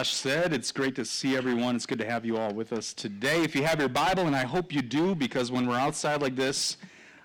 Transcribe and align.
Josh 0.00 0.14
said, 0.14 0.54
it's 0.54 0.72
great 0.72 0.94
to 0.94 1.04
see 1.04 1.36
everyone. 1.36 1.76
It's 1.76 1.84
good 1.84 1.98
to 1.98 2.06
have 2.06 2.24
you 2.24 2.38
all 2.38 2.54
with 2.54 2.72
us 2.72 2.94
today. 2.94 3.42
If 3.42 3.54
you 3.54 3.62
have 3.64 3.78
your 3.78 3.90
Bible, 3.90 4.26
and 4.26 4.34
I 4.34 4.44
hope 4.44 4.72
you 4.72 4.80
do, 4.80 5.14
because 5.14 5.52
when 5.52 5.66
we're 5.66 5.76
outside 5.76 6.22
like 6.22 6.34
this, 6.34 6.78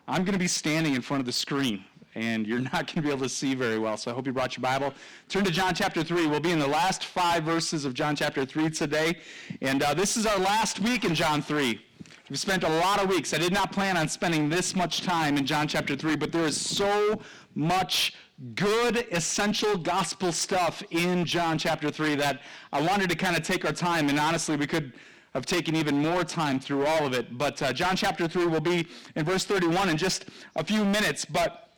I'm 0.10 0.26
going 0.26 0.34
to 0.34 0.40
be 0.40 0.50
standing 0.50 0.94
in 0.94 1.02
front 1.02 1.22
of 1.22 1.26
the 1.26 1.32
screen, 1.32 1.86
and 2.16 2.46
you're 2.46 2.60
not 2.74 2.74
going 2.74 2.96
to 2.96 3.02
be 3.02 3.12
able 3.12 3.22
to 3.22 3.30
see 3.30 3.56
very 3.56 3.80
well. 3.80 3.96
So 3.96 4.12
I 4.12 4.14
hope 4.14 4.28
you 4.28 4.34
brought 4.34 4.58
your 4.58 4.62
Bible. 4.62 4.94
Turn 5.30 5.46
to 5.46 5.52
John 5.52 5.74
chapter 5.74 6.04
3. 6.04 6.28
We'll 6.28 6.42
be 6.42 6.52
in 6.52 6.60
the 6.60 6.68
last 6.68 7.06
five 7.06 7.46
verses 7.46 7.86
of 7.86 7.94
John 7.94 8.14
chapter 8.14 8.44
3 8.44 8.70
today. 8.72 9.20
And 9.62 9.82
uh, 9.82 9.94
this 9.94 10.18
is 10.18 10.26
our 10.26 10.38
last 10.38 10.82
week 10.82 11.06
in 11.06 11.16
John 11.16 11.42
3. 11.42 11.82
We've 12.30 12.38
spent 12.38 12.66
a 12.66 12.80
lot 12.80 13.02
of 13.02 13.08
weeks. 13.08 13.34
I 13.34 13.38
did 13.38 13.54
not 13.54 13.72
plan 13.72 13.96
on 13.96 14.10
spending 14.10 14.50
this 14.50 14.76
much 14.76 15.02
time 15.02 15.38
in 15.38 15.46
John 15.46 15.70
chapter 15.70 15.96
3, 15.96 16.18
but 16.18 16.34
there 16.34 16.44
is 16.44 16.60
so 16.60 17.22
much 17.56 18.16
good, 18.56 19.08
essential 19.12 19.78
gospel 19.78 20.32
stuff 20.32 20.84
in 20.92 21.26
John 21.26 21.58
chapter 21.58 21.90
3 21.90 22.16
that 22.16 22.42
I 22.74 22.82
wanted 22.82 23.10
to 23.10 23.16
kind 23.16 23.36
of 23.36 23.44
take 23.44 23.66
our 23.66 23.72
time, 23.72 24.10
and 24.10 24.20
honestly, 24.20 24.56
we 24.58 24.68
could 24.68 24.94
have 25.34 25.46
taken 25.46 25.76
even 25.76 26.02
more 26.02 26.24
time 26.24 26.60
through 26.60 26.86
all 26.86 27.06
of 27.06 27.14
it. 27.14 27.38
But 27.38 27.62
uh, 27.62 27.74
John 27.74 27.96
chapter 27.96 28.28
3 28.28 28.48
will 28.48 28.62
be 28.62 28.88
in 29.16 29.26
verse 29.26 29.46
31 29.46 29.90
in 29.90 29.98
just 29.98 30.26
a 30.56 30.64
few 30.64 30.84
minutes, 30.86 31.26
but 31.26 31.74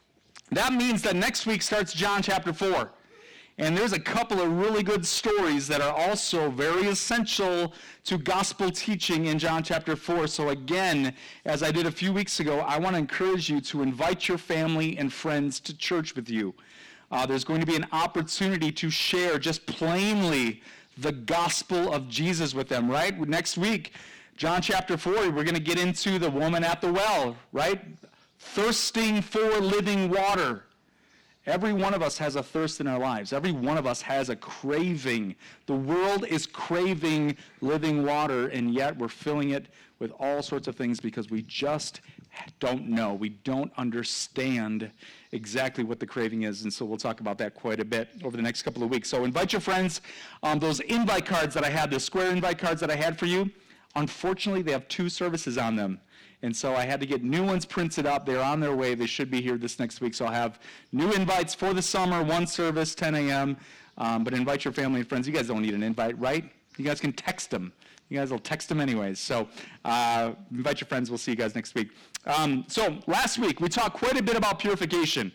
that 0.51 0.73
means 0.73 1.01
that 1.03 1.15
next 1.15 1.45
week 1.45 1.61
starts 1.61 1.93
John 1.93 2.21
chapter 2.21 2.53
4. 2.53 2.91
And 3.59 3.75
there's 3.75 3.93
a 3.93 3.99
couple 3.99 4.39
of 4.39 4.51
really 4.51 4.83
good 4.83 5.03
stories 5.03 5.67
that 5.67 5.81
are 5.81 5.91
also 5.91 6.51
very 6.51 6.87
essential 6.87 7.73
to 8.03 8.19
gospel 8.19 8.69
teaching 8.69 9.25
in 9.25 9.39
John 9.39 9.63
chapter 9.63 9.95
4. 9.95 10.27
So, 10.27 10.49
again, 10.49 11.11
as 11.43 11.63
I 11.63 11.71
did 11.71 11.87
a 11.87 11.91
few 11.91 12.13
weeks 12.13 12.39
ago, 12.39 12.59
I 12.59 12.77
want 12.77 12.93
to 12.93 12.99
encourage 12.99 13.49
you 13.49 13.59
to 13.61 13.81
invite 13.81 14.27
your 14.27 14.37
family 14.37 14.95
and 14.99 15.11
friends 15.11 15.59
to 15.61 15.75
church 15.75 16.15
with 16.15 16.29
you. 16.29 16.53
Uh, 17.09 17.25
there's 17.25 17.43
going 17.43 17.59
to 17.59 17.65
be 17.65 17.75
an 17.75 17.87
opportunity 17.93 18.71
to 18.73 18.91
share 18.91 19.39
just 19.39 19.65
plainly 19.65 20.61
the 20.99 21.11
gospel 21.11 21.91
of 21.91 22.07
Jesus 22.09 22.53
with 22.53 22.69
them, 22.69 22.87
right? 22.87 23.19
Next 23.27 23.57
week, 23.57 23.93
John 24.35 24.61
chapter 24.61 24.97
4, 24.97 25.31
we're 25.31 25.43
going 25.43 25.55
to 25.55 25.59
get 25.59 25.79
into 25.79 26.19
the 26.19 26.29
woman 26.29 26.63
at 26.63 26.79
the 26.79 26.93
well, 26.93 27.35
right? 27.53 27.81
Thirsting 28.37 29.23
for 29.23 29.59
living 29.59 30.11
water. 30.11 30.66
Every 31.47 31.71
one 31.71 31.93
of 31.93 32.01
us 32.01 32.17
has 32.17 32.35
a 32.35 32.43
thirst 32.43 32.81
in 32.81 32.87
our 32.87 32.99
lives. 32.99 33.31
Every 33.31 33.53
one 33.53 33.77
of 33.77 33.87
us 33.87 34.01
has 34.01 34.29
a 34.29 34.35
craving. 34.35 35.33
The 35.65 35.75
world 35.75 36.25
is 36.27 36.45
craving 36.45 37.37
living 37.61 38.05
water, 38.05 38.49
and 38.49 38.73
yet 38.73 38.97
we're 38.97 39.07
filling 39.07 39.51
it 39.51 39.67
with 39.99 40.11
all 40.19 40.43
sorts 40.43 40.67
of 40.67 40.75
things 40.75 40.99
because 40.99 41.29
we 41.29 41.43
just 41.43 42.01
don't 42.59 42.89
know. 42.89 43.13
We 43.13 43.29
don't 43.29 43.71
understand 43.77 44.91
exactly 45.31 45.85
what 45.85 46.01
the 46.01 46.05
craving 46.05 46.43
is, 46.43 46.63
and 46.63 46.71
so 46.71 46.83
we'll 46.83 46.97
talk 46.97 47.21
about 47.21 47.37
that 47.37 47.55
quite 47.55 47.79
a 47.79 47.85
bit 47.85 48.09
over 48.25 48.35
the 48.35 48.43
next 48.43 48.63
couple 48.63 48.83
of 48.83 48.89
weeks. 48.89 49.07
So 49.07 49.23
invite 49.23 49.53
your 49.53 49.61
friends. 49.61 50.01
Um, 50.43 50.59
those 50.59 50.81
invite 50.81 51.25
cards 51.25 51.53
that 51.53 51.63
I 51.63 51.69
had, 51.69 51.89
the 51.89 51.99
square 52.01 52.29
invite 52.29 52.57
cards 52.57 52.81
that 52.81 52.91
I 52.91 52.95
had 52.97 53.17
for 53.17 53.25
you, 53.25 53.49
unfortunately, 53.95 54.63
they 54.63 54.73
have 54.73 54.87
two 54.89 55.07
services 55.07 55.57
on 55.57 55.77
them. 55.77 56.01
And 56.43 56.55
so 56.55 56.75
I 56.75 56.85
had 56.85 56.99
to 56.99 57.05
get 57.05 57.23
new 57.23 57.43
ones 57.43 57.65
printed 57.65 58.05
up. 58.05 58.25
They're 58.25 58.43
on 58.43 58.59
their 58.59 58.75
way. 58.75 58.93
They 58.93 59.07
should 59.07 59.31
be 59.31 59.41
here 59.41 59.57
this 59.57 59.79
next 59.79 60.01
week. 60.01 60.13
So 60.13 60.25
I'll 60.25 60.31
have 60.31 60.59
new 60.91 61.11
invites 61.13 61.55
for 61.55 61.73
the 61.73 61.81
summer, 61.81 62.23
one 62.23 62.45
service, 62.45 62.93
10 62.93 63.15
a.m. 63.15 63.57
Um, 63.97 64.23
but 64.23 64.33
invite 64.33 64.63
your 64.63 64.73
family 64.73 64.99
and 64.99 65.09
friends. 65.09 65.27
You 65.27 65.33
guys 65.33 65.47
don't 65.47 65.63
need 65.63 65.73
an 65.73 65.81
invite, 65.81 66.17
right? 66.19 66.49
You 66.77 66.85
guys 66.85 66.99
can 66.99 67.11
text 67.11 67.49
them. 67.49 67.73
You 68.09 68.17
guys 68.19 68.31
will 68.31 68.39
text 68.39 68.69
them 68.69 68.79
anyways. 68.79 69.19
So 69.19 69.47
uh, 69.83 70.33
invite 70.51 70.79
your 70.79 70.87
friends. 70.87 71.09
We'll 71.09 71.17
see 71.17 71.31
you 71.31 71.37
guys 71.37 71.55
next 71.55 71.73
week. 71.73 71.89
Um, 72.25 72.65
so 72.67 72.99
last 73.07 73.39
week, 73.39 73.59
we 73.59 73.67
talked 73.67 73.97
quite 73.97 74.17
a 74.17 74.23
bit 74.23 74.37
about 74.37 74.59
purification. 74.59 75.31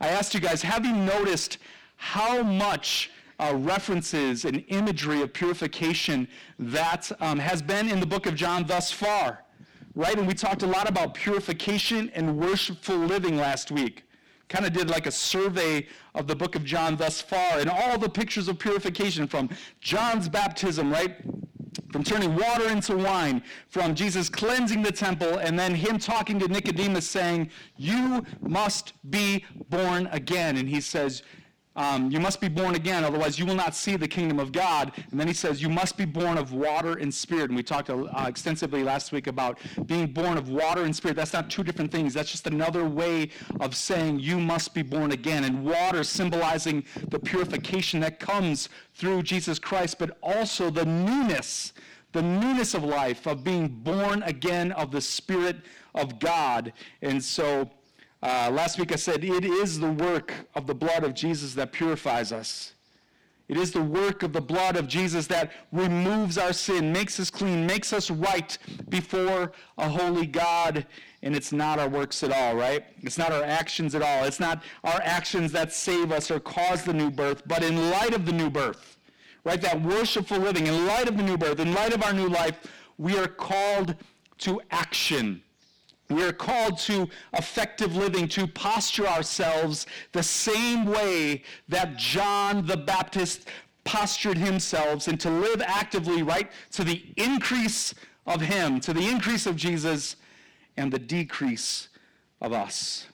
I 0.00 0.08
asked 0.08 0.34
you 0.34 0.40
guys, 0.40 0.62
have 0.62 0.86
you 0.86 0.92
noticed 0.92 1.58
how 1.96 2.42
much 2.42 3.10
uh, 3.40 3.54
references 3.56 4.44
and 4.44 4.64
imagery 4.68 5.20
of 5.20 5.32
purification 5.32 6.28
that 6.58 7.10
um, 7.20 7.38
has 7.38 7.60
been 7.60 7.88
in 7.88 8.00
the 8.00 8.06
book 8.06 8.26
of 8.26 8.34
John 8.36 8.64
thus 8.66 8.90
far? 8.90 9.44
Right? 9.94 10.18
And 10.18 10.26
we 10.26 10.34
talked 10.34 10.62
a 10.62 10.66
lot 10.66 10.88
about 10.88 11.14
purification 11.14 12.10
and 12.14 12.36
worshipful 12.38 12.96
living 12.96 13.36
last 13.36 13.70
week. 13.70 14.04
Kind 14.48 14.66
of 14.66 14.72
did 14.72 14.90
like 14.90 15.06
a 15.06 15.12
survey 15.12 15.86
of 16.14 16.26
the 16.26 16.36
book 16.36 16.54
of 16.54 16.64
John 16.64 16.96
thus 16.96 17.20
far 17.20 17.58
and 17.58 17.70
all 17.70 17.98
the 17.98 18.08
pictures 18.08 18.48
of 18.48 18.58
purification 18.58 19.26
from 19.26 19.48
John's 19.80 20.28
baptism, 20.28 20.92
right? 20.92 21.16
From 21.90 22.04
turning 22.04 22.34
water 22.34 22.68
into 22.68 22.96
wine, 22.96 23.42
from 23.68 23.94
Jesus 23.94 24.28
cleansing 24.28 24.82
the 24.82 24.92
temple, 24.92 25.38
and 25.38 25.58
then 25.58 25.74
him 25.74 25.98
talking 25.98 26.38
to 26.40 26.48
Nicodemus 26.48 27.08
saying, 27.08 27.50
You 27.76 28.24
must 28.40 28.92
be 29.10 29.44
born 29.70 30.08
again. 30.12 30.56
And 30.56 30.68
he 30.68 30.80
says, 30.80 31.22
um, 31.76 32.10
you 32.10 32.20
must 32.20 32.40
be 32.40 32.48
born 32.48 32.76
again, 32.76 33.02
otherwise 33.02 33.38
you 33.38 33.46
will 33.46 33.54
not 33.56 33.74
see 33.74 33.96
the 33.96 34.06
kingdom 34.06 34.38
of 34.38 34.52
God. 34.52 34.92
And 35.10 35.18
then 35.18 35.26
he 35.26 35.34
says, 35.34 35.60
you 35.60 35.68
must 35.68 35.96
be 35.96 36.04
born 36.04 36.38
of 36.38 36.52
water 36.52 36.92
and 36.98 37.12
spirit. 37.12 37.50
And 37.50 37.56
we 37.56 37.62
talked 37.64 37.90
uh, 37.90 38.06
extensively 38.26 38.84
last 38.84 39.10
week 39.10 39.26
about 39.26 39.58
being 39.86 40.06
born 40.06 40.38
of 40.38 40.48
water 40.48 40.84
and 40.84 40.94
spirit. 40.94 41.16
That's 41.16 41.32
not 41.32 41.50
two 41.50 41.64
different 41.64 41.90
things. 41.90 42.14
That's 42.14 42.30
just 42.30 42.46
another 42.46 42.84
way 42.84 43.30
of 43.60 43.74
saying 43.74 44.20
you 44.20 44.38
must 44.38 44.72
be 44.72 44.82
born 44.82 45.10
again. 45.12 45.42
And 45.42 45.64
water 45.64 46.04
symbolizing 46.04 46.84
the 47.08 47.18
purification 47.18 48.00
that 48.00 48.20
comes 48.20 48.68
through 48.94 49.24
Jesus 49.24 49.58
Christ, 49.58 49.98
but 49.98 50.16
also 50.22 50.70
the 50.70 50.84
newness, 50.84 51.72
the 52.12 52.22
newness 52.22 52.74
of 52.74 52.84
life, 52.84 53.26
of 53.26 53.42
being 53.42 53.66
born 53.66 54.22
again 54.22 54.70
of 54.72 54.92
the 54.92 55.00
Spirit 55.00 55.56
of 55.94 56.20
God. 56.20 56.72
And 57.02 57.22
so 57.22 57.68
uh, 58.24 58.50
last 58.50 58.78
week 58.78 58.90
I 58.90 58.96
said 58.96 59.22
it 59.22 59.44
is 59.44 59.78
the 59.78 59.92
work 59.92 60.32
of 60.54 60.66
the 60.66 60.74
blood 60.74 61.04
of 61.04 61.14
Jesus 61.14 61.54
that 61.54 61.72
purifies 61.72 62.32
us. 62.32 62.72
It 63.46 63.58
is 63.58 63.72
the 63.72 63.82
work 63.82 64.22
of 64.22 64.32
the 64.32 64.40
blood 64.40 64.76
of 64.76 64.88
Jesus 64.88 65.26
that 65.26 65.52
removes 65.70 66.38
our 66.38 66.54
sin, 66.54 66.90
makes 66.90 67.20
us 67.20 67.28
clean, 67.28 67.66
makes 67.66 67.92
us 67.92 68.10
right 68.10 68.56
before 68.88 69.52
a 69.76 69.86
holy 69.86 70.26
God. 70.26 70.86
And 71.22 71.36
it's 71.36 71.52
not 71.52 71.78
our 71.78 71.88
works 71.88 72.22
at 72.22 72.32
all, 72.32 72.56
right? 72.56 72.84
It's 73.02 73.18
not 73.18 73.32
our 73.32 73.44
actions 73.44 73.94
at 73.94 74.00
all. 74.00 74.24
It's 74.24 74.40
not 74.40 74.62
our 74.82 75.00
actions 75.02 75.52
that 75.52 75.74
save 75.74 76.10
us 76.10 76.30
or 76.30 76.40
cause 76.40 76.84
the 76.84 76.94
new 76.94 77.10
birth. 77.10 77.42
But 77.46 77.62
in 77.62 77.90
light 77.90 78.14
of 78.14 78.24
the 78.24 78.32
new 78.32 78.48
birth, 78.48 78.98
right, 79.44 79.60
that 79.60 79.82
worshipful 79.82 80.38
living, 80.38 80.66
in 80.66 80.86
light 80.86 81.08
of 81.08 81.18
the 81.18 81.22
new 81.22 81.36
birth, 81.36 81.60
in 81.60 81.74
light 81.74 81.92
of 81.92 82.02
our 82.02 82.14
new 82.14 82.28
life, 82.28 82.58
we 82.96 83.18
are 83.18 83.28
called 83.28 83.94
to 84.38 84.62
action. 84.70 85.42
We 86.10 86.22
are 86.22 86.32
called 86.32 86.78
to 86.80 87.08
effective 87.32 87.96
living, 87.96 88.28
to 88.28 88.46
posture 88.46 89.06
ourselves 89.06 89.86
the 90.12 90.22
same 90.22 90.84
way 90.84 91.42
that 91.68 91.96
John 91.96 92.66
the 92.66 92.76
Baptist 92.76 93.48
postured 93.84 94.38
himself 94.38 95.08
and 95.08 95.18
to 95.20 95.30
live 95.30 95.62
actively 95.62 96.22
right 96.22 96.50
to 96.72 96.84
the 96.84 97.04
increase 97.16 97.94
of 98.26 98.40
him, 98.40 98.80
to 98.80 98.92
the 98.92 99.08
increase 99.08 99.46
of 99.46 99.56
Jesus 99.56 100.16
and 100.76 100.92
the 100.92 100.98
decrease 100.98 101.88
of 102.40 102.52
us. 102.52 103.06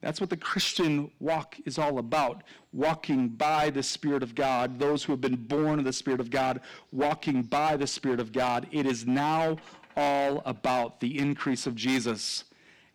That's 0.00 0.20
what 0.20 0.28
the 0.28 0.36
Christian 0.36 1.10
walk 1.18 1.56
is 1.64 1.78
all 1.78 1.98
about. 1.98 2.42
Walking 2.74 3.28
by 3.28 3.70
the 3.70 3.82
Spirit 3.82 4.22
of 4.22 4.34
God. 4.34 4.78
Those 4.78 5.02
who 5.02 5.12
have 5.12 5.20
been 5.22 5.36
born 5.36 5.78
of 5.78 5.86
the 5.86 5.94
Spirit 5.94 6.20
of 6.20 6.28
God, 6.28 6.60
walking 6.92 7.42
by 7.42 7.78
the 7.78 7.86
Spirit 7.86 8.20
of 8.20 8.30
God. 8.30 8.66
It 8.70 8.84
is 8.84 9.06
now 9.06 9.56
all 9.96 10.42
about 10.44 11.00
the 11.00 11.18
increase 11.18 11.66
of 11.66 11.74
Jesus 11.74 12.44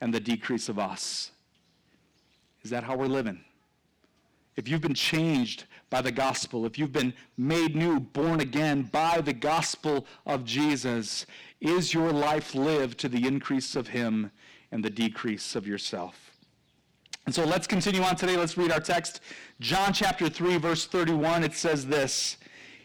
and 0.02 0.14
the 0.14 0.20
decrease 0.20 0.70
of 0.70 0.80
us. 0.80 1.32
Is 2.64 2.72
that 2.72 2.84
how 2.84 2.96
we're 2.96 3.08
living? 3.08 3.44
If 4.56 4.68
you've 4.68 4.82
been 4.82 4.94
changed 4.94 5.66
by 5.90 6.02
the 6.02 6.12
gospel, 6.12 6.66
if 6.66 6.78
you've 6.78 6.92
been 6.92 7.14
made 7.38 7.76
new, 7.76 8.00
born 8.00 8.42
again 8.42 8.84
by 8.92 9.22
the 9.22 9.34
gospel 9.34 10.06
of 10.26 10.44
Jesus, 10.44 11.26
is 11.62 11.94
your 11.94 12.12
life 12.12 12.54
lived 12.54 13.00
to 13.00 13.10
the 13.10 13.26
increase 13.26 13.76
of 13.76 13.88
Him 13.88 14.32
and 14.72 14.84
the 14.84 14.90
decrease 14.90 15.56
of 15.56 15.66
yourself? 15.66 16.32
And 17.26 17.34
so 17.34 17.46
let's 17.46 17.68
continue 17.68 18.02
on 18.02 18.16
today. 18.16 18.36
Let's 18.36 18.58
read 18.58 18.72
our 18.72 18.80
text. 18.80 19.22
John 19.60 19.94
chapter 19.94 20.30
3, 20.30 20.58
verse 20.58 20.88
31. 20.88 21.44
It 21.44 21.54
says 21.54 21.88
this 21.88 22.38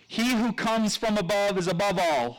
He 0.06 0.32
who 0.34 0.52
comes 0.52 0.96
from 0.96 1.18
above 1.18 1.58
is 1.58 1.66
above 1.66 1.98
all. 1.98 2.38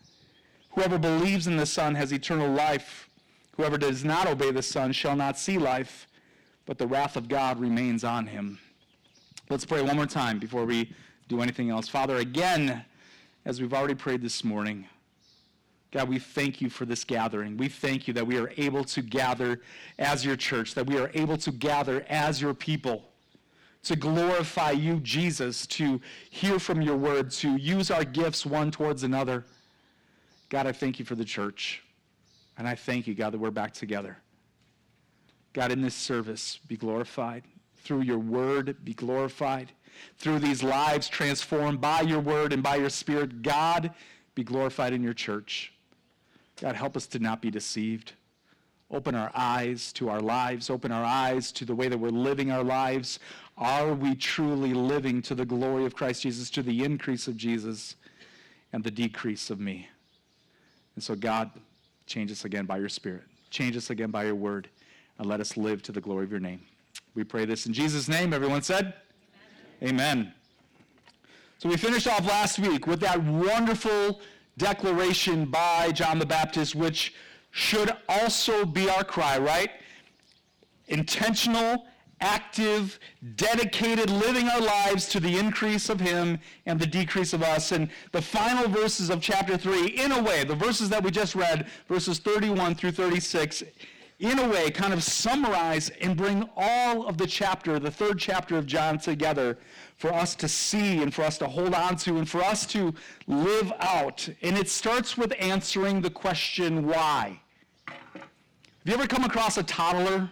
Whoever 0.71 0.97
believes 0.97 1.47
in 1.47 1.57
the 1.57 1.65
Son 1.65 1.95
has 1.95 2.11
eternal 2.11 2.49
life. 2.49 3.09
Whoever 3.57 3.77
does 3.77 4.03
not 4.03 4.27
obey 4.27 4.51
the 4.51 4.61
Son 4.61 4.91
shall 4.91 5.15
not 5.15 5.37
see 5.37 5.57
life, 5.57 6.07
but 6.65 6.77
the 6.77 6.87
wrath 6.87 7.17
of 7.17 7.27
God 7.27 7.59
remains 7.59 8.03
on 8.03 8.27
him. 8.27 8.59
Let's 9.49 9.65
pray 9.65 9.81
one 9.81 9.97
more 9.97 10.05
time 10.05 10.39
before 10.39 10.65
we 10.65 10.93
do 11.27 11.41
anything 11.41 11.69
else. 11.69 11.89
Father, 11.89 12.17
again, 12.17 12.85
as 13.45 13.59
we've 13.59 13.73
already 13.73 13.95
prayed 13.95 14.21
this 14.21 14.43
morning, 14.43 14.87
God, 15.91 16.07
we 16.07 16.19
thank 16.19 16.61
you 16.61 16.69
for 16.69 16.85
this 16.85 17.03
gathering. 17.03 17.57
We 17.57 17.67
thank 17.67 18.07
you 18.07 18.13
that 18.13 18.25
we 18.25 18.37
are 18.37 18.53
able 18.55 18.85
to 18.85 19.01
gather 19.01 19.59
as 19.99 20.23
your 20.25 20.37
church, 20.37 20.73
that 20.75 20.87
we 20.87 20.97
are 20.97 21.11
able 21.13 21.37
to 21.37 21.51
gather 21.51 22.05
as 22.07 22.41
your 22.41 22.53
people 22.53 23.11
to 23.83 23.95
glorify 23.95 24.71
you, 24.71 24.99
Jesus, 24.99 25.65
to 25.67 25.99
hear 26.29 26.59
from 26.59 26.81
your 26.81 26.95
word, 26.95 27.31
to 27.31 27.55
use 27.55 27.89
our 27.89 28.03
gifts 28.03 28.45
one 28.45 28.71
towards 28.71 29.03
another. 29.03 29.45
God, 30.51 30.67
I 30.67 30.73
thank 30.73 30.99
you 30.99 31.05
for 31.05 31.15
the 31.15 31.23
church. 31.23 31.81
And 32.57 32.67
I 32.67 32.75
thank 32.75 33.07
you, 33.07 33.15
God, 33.15 33.31
that 33.31 33.39
we're 33.39 33.51
back 33.51 33.73
together. 33.73 34.17
God, 35.53 35.71
in 35.71 35.81
this 35.81 35.95
service, 35.95 36.59
be 36.67 36.75
glorified. 36.75 37.43
Through 37.77 38.01
your 38.01 38.19
word, 38.19 38.75
be 38.83 38.93
glorified. 38.93 39.71
Through 40.17 40.39
these 40.39 40.61
lives 40.61 41.07
transformed 41.07 41.79
by 41.79 42.01
your 42.01 42.19
word 42.19 42.51
and 42.51 42.61
by 42.61 42.75
your 42.75 42.89
spirit, 42.89 43.41
God, 43.41 43.91
be 44.35 44.43
glorified 44.43 44.91
in 44.91 45.01
your 45.01 45.13
church. 45.13 45.71
God, 46.59 46.75
help 46.75 46.97
us 46.97 47.07
to 47.07 47.19
not 47.19 47.41
be 47.41 47.49
deceived. 47.49 48.11
Open 48.91 49.15
our 49.15 49.31
eyes 49.33 49.93
to 49.93 50.09
our 50.09 50.19
lives. 50.19 50.69
Open 50.69 50.91
our 50.91 51.05
eyes 51.05 51.53
to 51.53 51.63
the 51.63 51.73
way 51.73 51.87
that 51.87 51.97
we're 51.97 52.09
living 52.09 52.51
our 52.51 52.63
lives. 52.63 53.19
Are 53.57 53.93
we 53.93 54.15
truly 54.15 54.73
living 54.73 55.21
to 55.23 55.33
the 55.33 55.45
glory 55.45 55.85
of 55.85 55.95
Christ 55.95 56.23
Jesus, 56.23 56.49
to 56.49 56.61
the 56.61 56.83
increase 56.83 57.29
of 57.29 57.37
Jesus 57.37 57.95
and 58.73 58.83
the 58.83 58.91
decrease 58.91 59.49
of 59.49 59.61
me? 59.61 59.87
And 60.95 61.03
so, 61.03 61.15
God, 61.15 61.51
change 62.05 62.31
us 62.31 62.45
again 62.45 62.65
by 62.65 62.77
your 62.77 62.89
Spirit. 62.89 63.23
Change 63.49 63.77
us 63.77 63.89
again 63.89 64.11
by 64.11 64.25
your 64.25 64.35
word. 64.35 64.69
And 65.17 65.27
let 65.27 65.39
us 65.39 65.57
live 65.57 65.81
to 65.83 65.91
the 65.91 66.01
glory 66.01 66.25
of 66.25 66.31
your 66.31 66.39
name. 66.39 66.61
We 67.15 67.23
pray 67.23 67.45
this 67.45 67.65
in 67.65 67.73
Jesus' 67.73 68.07
name. 68.07 68.33
Everyone 68.33 68.61
said? 68.61 68.93
Amen. 69.83 69.93
Amen. 69.93 70.33
So 71.59 71.69
we 71.69 71.77
finished 71.77 72.07
off 72.07 72.25
last 72.25 72.57
week 72.57 72.87
with 72.87 72.99
that 73.01 73.21
wonderful 73.23 74.21
declaration 74.57 75.45
by 75.45 75.91
John 75.91 76.17
the 76.17 76.25
Baptist, 76.25 76.73
which 76.73 77.13
should 77.51 77.91
also 78.09 78.65
be 78.65 78.89
our 78.89 79.03
cry, 79.03 79.37
right? 79.37 79.69
Intentional, 80.87 81.85
active, 82.21 82.99
dedicated, 83.35 84.09
living 84.09 84.47
our 84.47 84.61
lives 84.61 85.09
to 85.09 85.19
the 85.19 85.37
increase 85.37 85.89
of 85.89 85.99
Him 85.99 86.39
and 86.65 86.79
the 86.79 86.85
decrease 86.85 87.33
of 87.33 87.43
us. 87.43 87.71
And 87.71 87.89
the 88.11 88.21
final 88.21 88.69
verses 88.69 89.09
of 89.09 89.21
chapter 89.21 89.57
3, 89.57 89.87
in 89.87 90.11
a 90.11 90.21
way, 90.21 90.43
the 90.43 90.55
verses 90.55 90.89
that 90.89 91.03
we 91.03 91.11
just 91.11 91.35
read, 91.35 91.67
verses 91.87 92.19
31 92.19 92.75
through 92.75 92.91
36, 92.91 93.63
in 94.19 94.37
a 94.37 94.47
way, 94.47 94.69
kind 94.69 94.93
of 94.93 95.03
summarize 95.03 95.89
and 95.99 96.15
bring 96.15 96.47
all 96.55 97.07
of 97.07 97.17
the 97.17 97.25
chapter, 97.25 97.79
the 97.79 97.89
third 97.89 98.19
chapter 98.19 98.55
of 98.55 98.67
John, 98.67 98.99
together 98.99 99.57
for 99.97 100.13
us 100.13 100.35
to 100.35 100.47
see 100.47 101.01
and 101.01 101.11
for 101.11 101.23
us 101.23 101.39
to 101.39 101.47
hold 101.47 101.73
on 101.73 101.95
to 101.97 102.17
and 102.17 102.29
for 102.29 102.43
us 102.43 102.67
to 102.67 102.93
live 103.25 103.73
out. 103.79 104.29
And 104.43 104.57
it 104.59 104.69
starts 104.69 105.17
with 105.17 105.33
answering 105.39 106.01
the 106.01 106.11
question, 106.11 106.85
why? 106.85 107.41
Have 107.87 108.29
you 108.85 108.93
ever 108.93 109.07
come 109.07 109.23
across 109.23 109.57
a 109.57 109.63
toddler? 109.63 110.29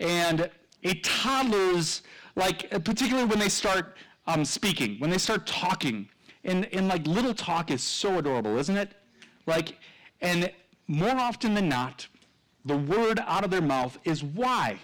And 0.00 0.50
a 0.84 0.94
toddler's, 0.94 2.02
like, 2.36 2.70
particularly 2.84 3.28
when 3.28 3.38
they 3.38 3.48
start 3.48 3.96
um, 4.26 4.44
speaking, 4.44 4.98
when 5.00 5.10
they 5.10 5.18
start 5.18 5.46
talking, 5.46 6.08
and, 6.44 6.66
and 6.72 6.88
like 6.88 7.06
little 7.06 7.34
talk 7.34 7.70
is 7.70 7.82
so 7.82 8.18
adorable, 8.18 8.58
isn't 8.58 8.76
it? 8.76 8.92
Like, 9.46 9.78
and 10.20 10.50
more 10.86 11.16
often 11.16 11.54
than 11.54 11.68
not, 11.68 12.06
the 12.64 12.76
word 12.76 13.20
out 13.26 13.44
of 13.44 13.50
their 13.50 13.62
mouth 13.62 13.98
is 14.04 14.22
why. 14.22 14.78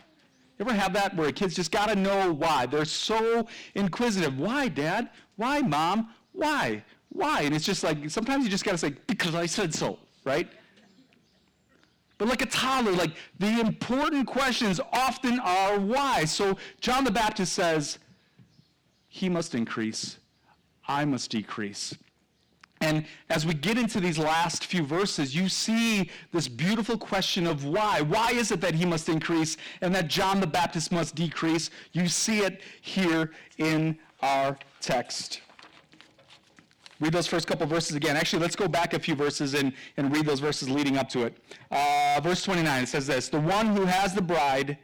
You 0.58 0.66
ever 0.66 0.74
have 0.74 0.92
that 0.92 1.16
where 1.16 1.28
a 1.28 1.32
kid's 1.32 1.54
just 1.54 1.72
got 1.72 1.88
to 1.88 1.96
know 1.96 2.32
why? 2.32 2.66
They're 2.66 2.84
so 2.84 3.46
inquisitive. 3.74 4.38
Why, 4.38 4.68
Dad? 4.68 5.08
Why, 5.36 5.60
Mom? 5.60 6.10
Why? 6.32 6.84
Why? 7.08 7.42
And 7.42 7.54
it's 7.54 7.64
just 7.64 7.82
like 7.82 8.10
sometimes 8.10 8.44
you 8.44 8.50
just 8.50 8.64
got 8.64 8.72
to 8.72 8.78
say, 8.78 8.94
because 9.06 9.34
I 9.34 9.46
said 9.46 9.74
so, 9.74 9.98
right? 10.24 10.48
But 12.20 12.28
like 12.28 12.42
a 12.42 12.46
toddler, 12.46 12.92
like 12.92 13.12
the 13.38 13.60
important 13.60 14.26
questions 14.26 14.78
often 14.92 15.40
are 15.40 15.80
why. 15.80 16.26
So 16.26 16.58
John 16.82 17.02
the 17.02 17.10
Baptist 17.10 17.54
says, 17.54 17.98
He 19.08 19.30
must 19.30 19.54
increase, 19.54 20.18
I 20.86 21.06
must 21.06 21.30
decrease. 21.30 21.96
And 22.82 23.06
as 23.30 23.46
we 23.46 23.54
get 23.54 23.78
into 23.78 24.00
these 24.00 24.18
last 24.18 24.66
few 24.66 24.82
verses, 24.82 25.34
you 25.34 25.48
see 25.48 26.10
this 26.30 26.46
beautiful 26.46 26.98
question 26.98 27.46
of 27.46 27.64
why. 27.64 28.02
Why 28.02 28.32
is 28.32 28.52
it 28.52 28.60
that 28.60 28.74
he 28.74 28.84
must 28.84 29.08
increase 29.08 29.56
and 29.80 29.94
that 29.94 30.08
John 30.08 30.40
the 30.40 30.46
Baptist 30.46 30.92
must 30.92 31.14
decrease? 31.14 31.70
You 31.92 32.06
see 32.06 32.40
it 32.40 32.60
here 32.82 33.30
in 33.56 33.98
our 34.20 34.58
text. 34.82 35.40
Read 37.00 37.12
those 37.14 37.26
first 37.26 37.46
couple 37.46 37.66
verses 37.66 37.96
again. 37.96 38.16
Actually, 38.16 38.42
let's 38.42 38.56
go 38.56 38.68
back 38.68 38.92
a 38.92 38.98
few 38.98 39.14
verses 39.14 39.54
and, 39.54 39.72
and 39.96 40.14
read 40.14 40.26
those 40.26 40.40
verses 40.40 40.68
leading 40.68 40.98
up 40.98 41.08
to 41.08 41.24
it. 41.24 41.36
Uh, 41.70 42.20
verse 42.22 42.42
29 42.44 42.82
it 42.82 42.88
says 42.88 43.06
this 43.06 43.28
The 43.28 43.40
one 43.40 43.74
who 43.74 43.86
has 43.86 44.14
the 44.14 44.22
bride 44.22 44.78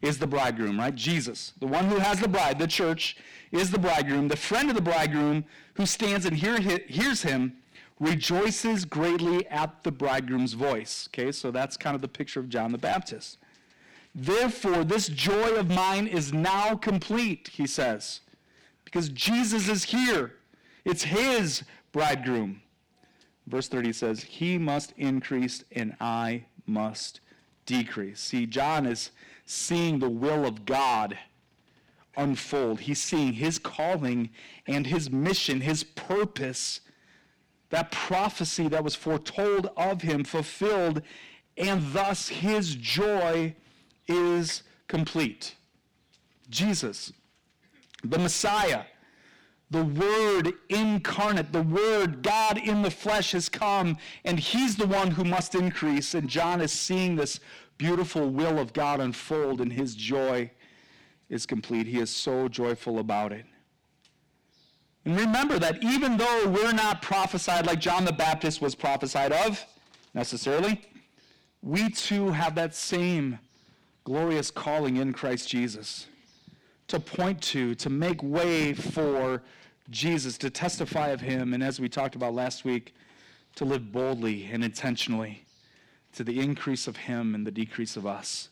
is 0.00 0.18
the 0.18 0.26
bridegroom, 0.26 0.78
right? 0.78 0.94
Jesus. 0.94 1.52
The 1.60 1.66
one 1.66 1.86
who 1.86 1.98
has 1.98 2.20
the 2.20 2.28
bride, 2.28 2.58
the 2.58 2.66
church, 2.66 3.16
is 3.52 3.70
the 3.70 3.78
bridegroom. 3.78 4.28
The 4.28 4.36
friend 4.36 4.70
of 4.70 4.76
the 4.76 4.82
bridegroom 4.82 5.44
who 5.74 5.86
stands 5.86 6.24
and 6.24 6.36
hear, 6.36 6.58
hears 6.58 7.22
him 7.22 7.54
rejoices 8.00 8.84
greatly 8.84 9.46
at 9.48 9.82
the 9.82 9.92
bridegroom's 9.92 10.52
voice. 10.52 11.08
Okay, 11.12 11.32
so 11.32 11.50
that's 11.50 11.76
kind 11.76 11.94
of 11.94 12.00
the 12.00 12.08
picture 12.08 12.40
of 12.40 12.48
John 12.48 12.72
the 12.72 12.78
Baptist. 12.78 13.38
Therefore, 14.14 14.84
this 14.84 15.08
joy 15.08 15.54
of 15.54 15.68
mine 15.68 16.06
is 16.06 16.32
now 16.32 16.76
complete, 16.76 17.50
he 17.52 17.66
says, 17.66 18.20
because 18.84 19.08
Jesus 19.10 19.68
is 19.68 19.84
here. 19.84 20.37
It's 20.88 21.02
his 21.02 21.64
bridegroom. 21.92 22.62
Verse 23.46 23.68
30 23.68 23.92
says, 23.92 24.22
He 24.22 24.56
must 24.56 24.94
increase 24.96 25.62
and 25.70 25.94
I 26.00 26.46
must 26.64 27.20
decrease. 27.66 28.20
See, 28.20 28.46
John 28.46 28.86
is 28.86 29.10
seeing 29.44 29.98
the 29.98 30.08
will 30.08 30.46
of 30.46 30.64
God 30.64 31.18
unfold. 32.16 32.80
He's 32.80 33.02
seeing 33.02 33.34
his 33.34 33.58
calling 33.58 34.30
and 34.66 34.86
his 34.86 35.10
mission, 35.10 35.60
his 35.60 35.84
purpose, 35.84 36.80
that 37.68 37.92
prophecy 37.92 38.66
that 38.68 38.82
was 38.82 38.94
foretold 38.94 39.68
of 39.76 40.00
him 40.00 40.24
fulfilled, 40.24 41.02
and 41.58 41.92
thus 41.92 42.28
his 42.28 42.74
joy 42.74 43.54
is 44.06 44.62
complete. 44.86 45.54
Jesus, 46.48 47.12
the 48.02 48.18
Messiah, 48.18 48.84
the 49.70 49.84
Word 49.84 50.54
incarnate, 50.68 51.52
the 51.52 51.62
Word, 51.62 52.22
God 52.22 52.58
in 52.58 52.82
the 52.82 52.90
flesh, 52.90 53.32
has 53.32 53.48
come, 53.48 53.98
and 54.24 54.38
He's 54.38 54.76
the 54.76 54.86
one 54.86 55.10
who 55.10 55.24
must 55.24 55.54
increase. 55.54 56.14
And 56.14 56.28
John 56.28 56.60
is 56.60 56.72
seeing 56.72 57.16
this 57.16 57.40
beautiful 57.78 58.28
will 58.28 58.58
of 58.58 58.72
God 58.72 59.00
unfold, 59.00 59.60
and 59.60 59.72
his 59.72 59.94
joy 59.94 60.50
is 61.30 61.46
complete. 61.46 61.86
He 61.86 62.00
is 62.00 62.10
so 62.10 62.48
joyful 62.48 62.98
about 62.98 63.32
it. 63.32 63.46
And 65.04 65.16
remember 65.16 65.58
that 65.58 65.82
even 65.82 66.16
though 66.16 66.48
we're 66.48 66.72
not 66.72 67.00
prophesied 67.00 67.66
like 67.66 67.80
John 67.80 68.04
the 68.04 68.12
Baptist 68.12 68.60
was 68.60 68.74
prophesied 68.74 69.32
of 69.32 69.64
necessarily, 70.12 70.82
we 71.62 71.88
too 71.88 72.30
have 72.30 72.54
that 72.56 72.74
same 72.74 73.38
glorious 74.04 74.50
calling 74.50 74.96
in 74.96 75.12
Christ 75.12 75.48
Jesus 75.48 76.06
to 76.88 76.98
point 76.98 77.40
to, 77.42 77.74
to 77.76 77.90
make 77.90 78.22
way 78.22 78.74
for 78.74 79.42
Jesus, 79.90 80.36
to 80.38 80.50
testify 80.50 81.08
of 81.08 81.20
him, 81.20 81.54
and 81.54 81.62
as 81.62 81.80
we 81.80 81.88
talked 81.88 82.14
about 82.14 82.34
last 82.34 82.64
week, 82.64 82.94
to 83.56 83.64
live 83.64 83.90
boldly 83.90 84.48
and 84.52 84.62
intentionally 84.62 85.44
to 86.12 86.24
the 86.24 86.40
increase 86.40 86.86
of 86.86 86.96
him 86.96 87.34
and 87.34 87.46
the 87.46 87.50
decrease 87.50 87.96
of 87.96 88.06
us. 88.06 88.48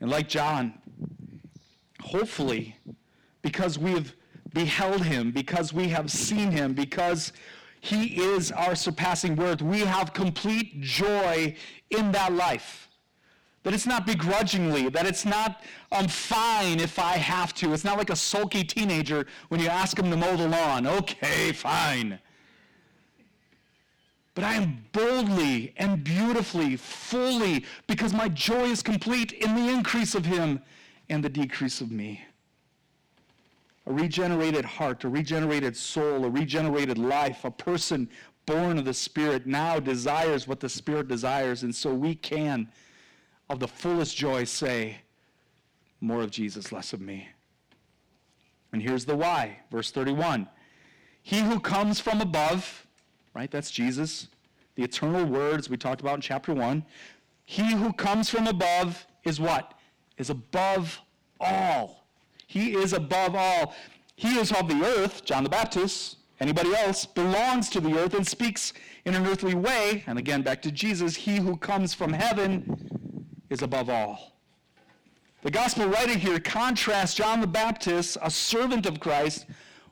And 0.00 0.10
like 0.10 0.28
John, 0.28 0.74
hopefully, 2.00 2.76
because 3.42 3.78
we 3.78 3.92
have 3.92 4.14
beheld 4.54 5.02
him, 5.04 5.30
because 5.30 5.72
we 5.72 5.88
have 5.88 6.10
seen 6.10 6.50
him, 6.50 6.72
because 6.72 7.32
he 7.80 8.20
is 8.20 8.50
our 8.50 8.74
surpassing 8.74 9.36
worth, 9.36 9.62
we 9.62 9.80
have 9.80 10.12
complete 10.12 10.80
joy 10.80 11.54
in 11.90 12.12
that 12.12 12.32
life. 12.32 12.87
That 13.64 13.74
it's 13.74 13.86
not 13.86 14.06
begrudgingly, 14.06 14.88
that 14.90 15.06
it's 15.06 15.24
not, 15.24 15.62
I'm 15.90 16.04
um, 16.04 16.08
fine 16.08 16.80
if 16.80 16.98
I 16.98 17.16
have 17.16 17.52
to. 17.54 17.72
It's 17.74 17.84
not 17.84 17.98
like 17.98 18.10
a 18.10 18.16
sulky 18.16 18.64
teenager 18.64 19.26
when 19.48 19.60
you 19.60 19.66
ask 19.68 19.98
him 19.98 20.10
to 20.10 20.16
mow 20.16 20.36
the 20.36 20.48
lawn. 20.48 20.86
Okay, 20.86 21.52
fine. 21.52 22.20
But 24.34 24.44
I 24.44 24.54
am 24.54 24.84
boldly 24.92 25.74
and 25.76 26.04
beautifully, 26.04 26.76
fully, 26.76 27.64
because 27.88 28.12
my 28.12 28.28
joy 28.28 28.66
is 28.66 28.84
complete 28.84 29.32
in 29.32 29.56
the 29.56 29.68
increase 29.68 30.14
of 30.14 30.24
him 30.24 30.62
and 31.08 31.24
the 31.24 31.28
decrease 31.28 31.80
of 31.80 31.90
me. 31.90 32.22
A 33.86 33.92
regenerated 33.92 34.64
heart, 34.64 35.02
a 35.02 35.08
regenerated 35.08 35.76
soul, 35.76 36.24
a 36.24 36.30
regenerated 36.30 36.98
life, 36.98 37.44
a 37.44 37.50
person 37.50 38.08
born 38.46 38.78
of 38.78 38.84
the 38.84 38.94
Spirit 38.94 39.46
now 39.46 39.80
desires 39.80 40.46
what 40.46 40.60
the 40.60 40.68
Spirit 40.68 41.08
desires, 41.08 41.64
and 41.64 41.74
so 41.74 41.92
we 41.92 42.14
can, 42.14 42.68
of 43.50 43.60
the 43.60 43.68
fullest 43.68 44.16
joy, 44.16 44.44
say, 44.44 44.98
More 46.00 46.22
of 46.22 46.30
Jesus, 46.30 46.72
less 46.72 46.92
of 46.92 47.00
me. 47.00 47.28
And 48.72 48.82
here's 48.82 49.04
the 49.04 49.16
why. 49.16 49.58
Verse 49.70 49.90
31 49.90 50.48
He 51.22 51.40
who 51.40 51.60
comes 51.60 52.00
from 52.00 52.20
above, 52.20 52.86
right? 53.34 53.50
That's 53.50 53.70
Jesus. 53.70 54.28
The 54.74 54.84
eternal 54.84 55.24
words 55.24 55.68
we 55.68 55.76
talked 55.76 56.00
about 56.00 56.16
in 56.16 56.20
chapter 56.20 56.54
1. 56.54 56.84
He 57.44 57.72
who 57.72 57.92
comes 57.92 58.28
from 58.28 58.46
above 58.46 59.06
is 59.24 59.40
what? 59.40 59.74
Is 60.18 60.30
above 60.30 61.00
all. 61.40 62.04
He 62.46 62.74
is 62.74 62.92
above 62.92 63.34
all. 63.34 63.74
He 64.16 64.38
is 64.38 64.52
of 64.52 64.68
the 64.68 64.84
earth, 64.84 65.24
John 65.24 65.44
the 65.44 65.50
Baptist, 65.50 66.16
anybody 66.40 66.74
else, 66.74 67.06
belongs 67.06 67.68
to 67.70 67.80
the 67.80 67.96
earth 67.98 68.14
and 68.14 68.26
speaks 68.26 68.72
in 69.04 69.14
an 69.14 69.26
earthly 69.26 69.54
way. 69.54 70.04
And 70.06 70.18
again, 70.18 70.42
back 70.42 70.60
to 70.62 70.72
Jesus, 70.72 71.14
he 71.16 71.36
who 71.36 71.56
comes 71.56 71.94
from 71.94 72.12
heaven 72.12 72.98
is 73.50 73.62
above 73.62 73.88
all. 73.88 74.34
The 75.42 75.50
gospel 75.50 75.86
writer 75.86 76.18
here 76.18 76.40
contrasts 76.40 77.14
John 77.14 77.40
the 77.40 77.46
Baptist, 77.46 78.18
a 78.20 78.30
servant 78.30 78.86
of 78.86 78.98
Christ, 78.98 79.46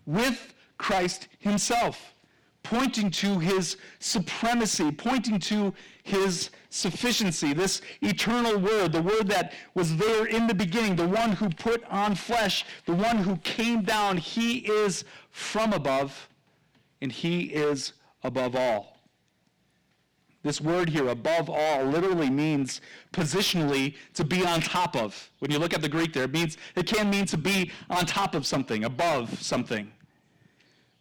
with 0.04 0.54
Christ 0.76 1.28
himself, 1.38 2.14
pointing 2.62 3.10
to 3.12 3.38
his 3.38 3.76
supremacy, 4.00 4.90
pointing 4.90 5.38
to 5.38 5.72
his 6.02 6.50
sufficiency, 6.70 7.52
this 7.52 7.80
eternal 8.02 8.58
word, 8.58 8.92
the 8.92 9.02
word 9.02 9.28
that 9.28 9.52
was 9.74 9.96
there 9.96 10.26
in 10.26 10.46
the 10.46 10.54
beginning, 10.54 10.96
the 10.96 11.08
one 11.08 11.32
who 11.32 11.48
put 11.48 11.84
on 11.84 12.14
flesh, 12.14 12.64
the 12.84 12.94
one 12.94 13.18
who 13.18 13.36
came 13.38 13.82
down. 13.82 14.16
He 14.16 14.58
is 14.58 15.04
from 15.30 15.72
above, 15.72 16.28
and 17.00 17.12
he 17.12 17.44
is 17.44 17.92
above 18.24 18.56
all. 18.56 18.95
This 20.46 20.60
word 20.60 20.88
here, 20.88 21.08
above 21.08 21.50
all, 21.50 21.84
literally 21.84 22.30
means 22.30 22.80
positionally 23.12 23.96
to 24.14 24.24
be 24.24 24.46
on 24.46 24.60
top 24.60 24.94
of. 24.94 25.28
When 25.40 25.50
you 25.50 25.58
look 25.58 25.74
at 25.74 25.82
the 25.82 25.88
Greek 25.88 26.12
there, 26.12 26.22
it 26.22 26.30
means 26.30 26.56
it 26.76 26.86
can 26.86 27.10
mean 27.10 27.26
to 27.26 27.36
be 27.36 27.72
on 27.90 28.06
top 28.06 28.36
of 28.36 28.46
something, 28.46 28.84
above 28.84 29.42
something. 29.42 29.90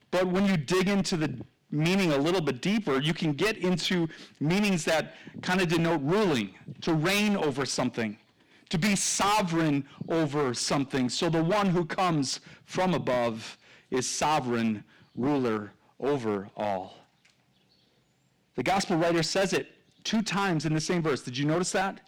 But 0.10 0.26
when 0.26 0.48
you 0.48 0.58
dig 0.58 0.90
into 0.90 1.16
the 1.16 1.32
meaning 1.70 2.12
a 2.12 2.18
little 2.18 2.42
bit 2.42 2.60
deeper, 2.60 3.00
you 3.00 3.14
can 3.14 3.34
get 3.34 3.58
into 3.58 4.10
meanings 4.40 4.84
that 4.86 5.14
kind 5.44 5.62
of 5.62 5.68
denote 5.68 6.02
ruling, 6.02 6.50
to 6.82 6.96
reign 6.96 7.38
over 7.38 7.68
something, 7.68 8.18
to 8.70 8.80
be 8.80 8.96
sovereign 8.96 9.86
over 10.10 10.56
something. 10.56 11.08
So 11.08 11.30
the 11.30 11.44
one 11.44 11.68
who 11.68 11.86
comes 11.86 12.40
from 12.64 12.96
above 12.96 13.60
is 13.92 14.10
sovereign 14.10 14.84
ruler 15.16 15.72
over 16.00 16.50
all. 16.58 17.05
The 18.56 18.64
gospel 18.64 18.98
writer 18.98 19.24
says 19.24 19.54
it 19.54 19.68
two 20.04 20.22
times 20.22 20.66
in 20.66 20.74
the 20.74 20.82
same 20.82 21.02
verse. 21.02 21.22
Did 21.22 21.38
you 21.38 21.46
notice 21.46 21.72
that? 21.72 22.00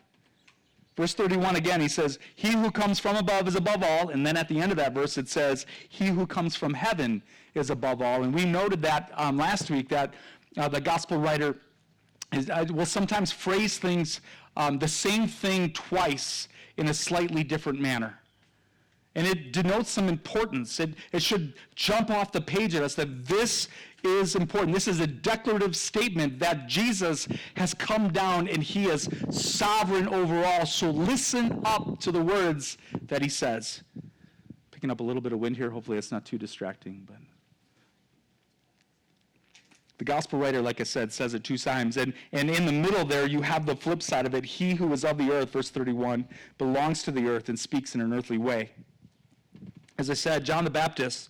Verse 0.96 1.14
31 1.14 1.56
again, 1.56 1.80
he 1.80 1.88
says, 1.88 2.18
He 2.36 2.52
who 2.52 2.72
comes 2.72 3.00
from 3.00 3.16
above 3.16 3.48
is 3.48 3.56
above 3.56 3.84
all. 3.84 4.10
And 4.10 4.26
then 4.26 4.36
at 4.36 4.48
the 4.48 4.60
end 4.60 4.72
of 4.72 4.78
that 4.78 4.94
verse, 4.94 5.18
it 5.18 5.30
says, 5.30 5.68
He 5.90 6.08
who 6.08 6.26
comes 6.26 6.56
from 6.56 6.74
heaven 6.74 7.22
is 7.54 7.70
above 7.70 8.02
all. 8.02 8.24
And 8.24 8.34
we 8.34 8.46
noted 8.46 8.82
that 8.82 9.12
um, 9.16 9.38
last 9.38 9.70
week 9.70 9.90
that 9.90 10.16
uh, 10.58 10.68
the 10.68 10.82
gospel 10.82 11.20
writer 11.20 11.58
is, 12.34 12.50
uh, 12.50 12.66
will 12.72 12.88
sometimes 12.88 13.32
phrase 13.32 13.78
things, 13.78 14.22
um, 14.56 14.80
the 14.80 14.88
same 14.88 15.28
thing 15.28 15.72
twice 15.74 16.48
in 16.78 16.88
a 16.88 16.94
slightly 16.94 17.44
different 17.44 17.80
manner. 17.80 18.20
And 19.18 19.26
it 19.26 19.52
denotes 19.52 19.90
some 19.90 20.10
importance. 20.10 20.80
It, 20.80 20.94
it 21.12 21.24
should 21.24 21.56
jump 21.74 22.12
off 22.12 22.32
the 22.32 22.40
page 22.40 22.76
at 22.76 22.84
us 22.84 22.94
that 22.96 23.26
this 23.26 23.68
is 24.04 24.36
important. 24.36 24.76
This 24.76 24.88
is 24.88 25.00
a 25.00 25.08
declarative 25.08 25.76
statement 25.76 26.38
that 26.38 26.68
Jesus 26.68 27.28
has 27.56 27.74
come 27.74 28.10
down 28.10 28.48
and 28.48 28.62
he 28.62 28.86
is 28.86 29.10
sovereign 29.32 30.08
over 30.10 30.46
all. 30.46 30.68
So 30.68 30.92
listen 30.92 31.62
up 31.66 32.00
to 32.02 32.12
the 32.12 32.22
words 32.22 32.78
that 33.08 33.24
he 33.24 33.28
says. 33.28 33.82
Picking 34.70 34.92
up 34.92 35.00
a 35.00 35.04
little 35.04 35.24
bit 35.24 35.34
of 35.34 35.40
wind 35.40 35.58
here. 35.58 35.72
Hopefully, 35.72 35.98
it's 35.98 36.12
not 36.12 36.24
too 36.24 36.38
distracting. 36.38 37.02
But 37.08 37.18
the 39.98 40.06
gospel 40.06 40.38
writer, 40.38 40.62
like 40.62 40.80
I 40.80 40.84
said, 40.84 41.12
says 41.12 41.34
it 41.34 41.44
two 41.44 41.58
times. 41.58 41.98
And, 41.98 42.14
and 42.34 42.52
in 42.52 42.68
the 42.68 42.72
middle 42.72 43.04
there, 43.04 43.26
you 43.26 43.42
have 43.42 43.66
the 43.66 43.76
flip 43.76 44.04
side 44.04 44.28
of 44.28 44.36
it. 44.36 44.46
He 44.46 44.76
who 44.76 44.94
is 44.94 45.04
of 45.04 45.18
the 45.18 45.32
earth, 45.32 45.52
verse 45.54 45.72
31, 45.72 46.28
belongs 46.60 47.02
to 47.02 47.12
the 47.12 47.28
earth 47.28 47.50
and 47.50 47.60
speaks 47.60 47.96
in 47.96 48.02
an 48.02 48.14
earthly 48.14 48.38
way. 48.38 48.70
As 49.98 50.10
I 50.10 50.14
said, 50.14 50.44
John 50.44 50.64
the 50.64 50.70
Baptist, 50.70 51.30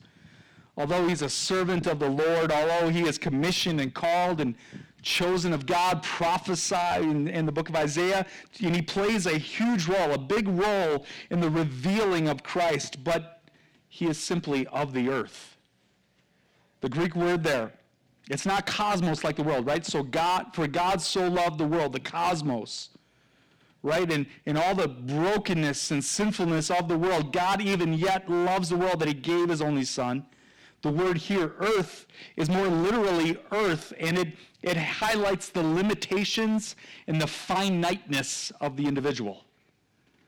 although 0.76 1.08
he's 1.08 1.22
a 1.22 1.30
servant 1.30 1.88
of 1.88 2.00
the 2.00 2.10
Lord, 2.10 2.52
although 2.52 2.90
he 2.90 3.02
is 3.02 3.18
commissioned 3.18 3.80
and 3.80 3.94
called 3.94 4.42
and 4.42 4.56
chosen 5.02 5.54
of 5.54 5.66
God, 5.66 6.04
prophesied 6.04 7.04
in, 7.04 7.28
in, 7.28 7.46
the 7.46 7.52
book 7.52 7.70
of 7.70 7.76
Isaiah, 7.76 8.26
and 8.62 8.76
he 8.76 8.82
plays 8.82 9.26
a 9.26 9.38
huge 9.38 9.88
role, 9.88 10.12
a 10.12 10.18
big 10.18 10.48
role 10.48 11.06
in 11.30 11.40
the 11.40 11.50
revealing 11.50 12.28
of 12.28 12.44
Christ, 12.44 13.04
but 13.04 13.42
he 13.88 14.08
is 14.08 14.18
simply 14.18 14.68
of 14.68 14.94
the 14.94 15.10
earth. 15.10 15.58
The 16.82 16.90
Greek 16.90 17.16
word 17.16 17.44
there, 17.44 17.72
it's 18.30 18.46
not 18.46 18.66
cosmos 18.66 19.24
like 19.24 19.38
the 19.38 19.44
world, 19.44 19.66
right? 19.66 19.86
So 19.86 20.04
God, 20.04 20.48
for 20.54 20.68
God 20.68 21.02
so 21.02 21.28
loved 21.28 21.58
the 21.58 21.66
world, 21.66 21.94
the 21.94 22.00
cosmos 22.00 22.90
right? 23.84 24.12
And 24.12 24.26
in 24.46 24.58
all 24.58 24.76
the 24.76 24.88
brokenness 24.88 25.92
and 25.92 26.04
sinfulness 26.04 26.70
of 26.70 26.88
the 26.88 26.98
world, 26.98 27.32
God 27.34 27.62
even 27.62 27.94
yet 27.94 28.30
loves 28.30 28.70
the 28.70 28.78
world 28.78 29.00
that 29.00 29.08
he 29.08 29.14
gave 29.14 29.50
his 29.50 29.62
only 29.62 29.86
son. 29.86 30.26
The 30.82 30.92
word 30.92 31.18
here, 31.18 31.54
earth, 31.60 32.06
is 32.36 32.50
more 32.50 32.68
literally 32.68 33.38
earth, 33.52 33.94
and 34.00 34.18
it, 34.18 34.34
it 34.62 34.78
highlights 34.78 35.50
the 35.50 35.64
limitations 35.64 36.76
and 37.08 37.20
the 37.20 37.28
finiteness 37.28 38.52
of 38.62 38.78
the 38.78 38.86
individual. 38.86 39.44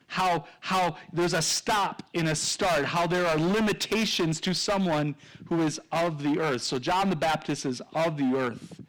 How, 0.07 0.45
how 0.59 0.97
there's 1.13 1.33
a 1.33 1.41
stop 1.41 2.01
in 2.13 2.29
a 2.29 2.35
start, 2.35 2.83
how 2.83 3.05
there 3.05 3.27
are 3.27 3.37
limitations 3.37 4.41
to 4.41 4.55
someone 4.55 5.15
who 5.47 5.61
is 5.61 5.79
of 5.91 6.23
the 6.23 6.39
earth. 6.39 6.63
So 6.63 6.79
John 6.79 7.11
the 7.11 7.15
Baptist 7.15 7.67
is 7.67 7.79
of 7.93 8.17
the 8.17 8.35
earth. 8.35 8.81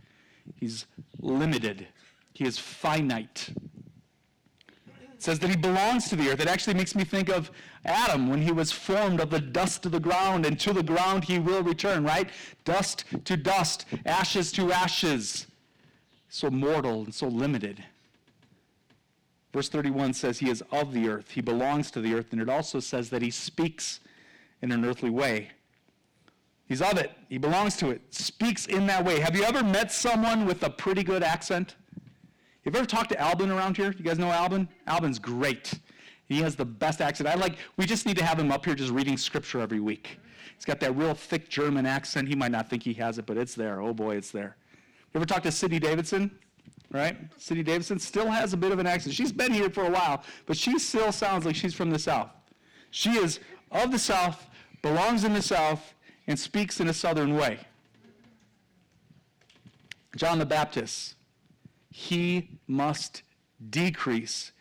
He's 0.56 0.86
limited. 1.20 1.86
He 2.32 2.44
is 2.46 2.58
finite. 2.58 3.50
Says 5.20 5.38
that 5.40 5.50
he 5.50 5.56
belongs 5.56 6.08
to 6.08 6.16
the 6.16 6.30
earth. 6.30 6.40
It 6.40 6.48
actually 6.48 6.72
makes 6.72 6.94
me 6.94 7.04
think 7.04 7.28
of 7.28 7.50
Adam 7.84 8.28
when 8.30 8.40
he 8.40 8.52
was 8.52 8.72
formed 8.72 9.20
of 9.20 9.28
the 9.28 9.38
dust 9.38 9.84
of 9.84 9.92
the 9.92 10.00
ground, 10.00 10.46
and 10.46 10.58
to 10.60 10.72
the 10.72 10.82
ground 10.82 11.24
he 11.24 11.38
will 11.38 11.62
return, 11.62 12.04
right? 12.04 12.30
Dust 12.64 13.04
to 13.26 13.36
dust, 13.36 13.84
ashes 14.06 14.50
to 14.52 14.72
ashes. 14.72 15.46
So 16.30 16.50
mortal 16.50 17.04
and 17.04 17.14
so 17.14 17.28
limited. 17.28 17.84
Verse 19.52 19.68
31 19.68 20.14
says 20.14 20.38
he 20.38 20.48
is 20.48 20.62
of 20.72 20.94
the 20.94 21.10
earth, 21.10 21.30
he 21.30 21.42
belongs 21.42 21.90
to 21.90 22.00
the 22.00 22.14
earth, 22.14 22.32
and 22.32 22.40
it 22.40 22.48
also 22.48 22.80
says 22.80 23.10
that 23.10 23.20
he 23.20 23.30
speaks 23.30 24.00
in 24.62 24.72
an 24.72 24.86
earthly 24.86 25.10
way. 25.10 25.50
He's 26.66 26.80
of 26.80 26.96
it, 26.96 27.10
he 27.28 27.36
belongs 27.36 27.76
to 27.78 27.90
it, 27.90 28.00
speaks 28.08 28.64
in 28.64 28.86
that 28.86 29.04
way. 29.04 29.20
Have 29.20 29.36
you 29.36 29.42
ever 29.42 29.62
met 29.62 29.92
someone 29.92 30.46
with 30.46 30.62
a 30.62 30.70
pretty 30.70 31.02
good 31.02 31.22
accent? 31.22 31.74
Have 32.64 32.74
you 32.74 32.78
ever 32.78 32.86
talked 32.86 33.10
to 33.10 33.20
Albin 33.20 33.50
around 33.50 33.76
here? 33.76 33.94
You 33.96 34.04
guys 34.04 34.18
know 34.18 34.30
Albin? 34.30 34.68
Albin's 34.86 35.18
great. 35.18 35.72
He 36.26 36.40
has 36.42 36.54
the 36.56 36.64
best 36.64 37.00
accent. 37.00 37.28
I 37.28 37.34
like, 37.34 37.56
we 37.76 37.86
just 37.86 38.04
need 38.04 38.18
to 38.18 38.24
have 38.24 38.38
him 38.38 38.52
up 38.52 38.64
here 38.64 38.74
just 38.74 38.92
reading 38.92 39.16
scripture 39.16 39.60
every 39.60 39.80
week. 39.80 40.18
He's 40.54 40.66
got 40.66 40.78
that 40.80 40.94
real 40.94 41.14
thick 41.14 41.48
German 41.48 41.86
accent. 41.86 42.28
He 42.28 42.34
might 42.34 42.52
not 42.52 42.68
think 42.68 42.82
he 42.82 42.92
has 42.94 43.18
it, 43.18 43.24
but 43.24 43.38
it's 43.38 43.54
there. 43.54 43.80
Oh 43.80 43.94
boy, 43.94 44.16
it's 44.16 44.30
there. 44.30 44.56
You 45.12 45.18
ever 45.18 45.24
talk 45.24 45.42
to 45.44 45.52
Cindy 45.52 45.78
Davidson? 45.78 46.30
Right? 46.92 47.16
Cindy 47.38 47.62
Davidson 47.62 47.98
still 47.98 48.30
has 48.30 48.52
a 48.52 48.58
bit 48.58 48.72
of 48.72 48.78
an 48.78 48.86
accent. 48.86 49.14
She's 49.14 49.32
been 49.32 49.52
here 49.52 49.70
for 49.70 49.86
a 49.86 49.90
while, 49.90 50.22
but 50.44 50.56
she 50.56 50.78
still 50.78 51.12
sounds 51.12 51.46
like 51.46 51.56
she's 51.56 51.72
from 51.72 51.90
the 51.90 51.98
South. 51.98 52.30
She 52.90 53.12
is 53.12 53.40
of 53.72 53.90
the 53.90 53.98
South, 53.98 54.48
belongs 54.82 55.24
in 55.24 55.32
the 55.32 55.42
South, 55.42 55.94
and 56.26 56.38
speaks 56.38 56.78
in 56.78 56.88
a 56.88 56.92
Southern 56.92 57.36
way. 57.36 57.60
John 60.14 60.38
the 60.38 60.46
Baptist 60.46 61.14
he 61.90 62.58
must 62.66 63.22
decrease 63.68 64.52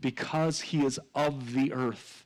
because 0.00 0.60
he 0.60 0.84
is 0.84 0.98
of 1.14 1.54
the 1.54 1.72
earth. 1.72 2.24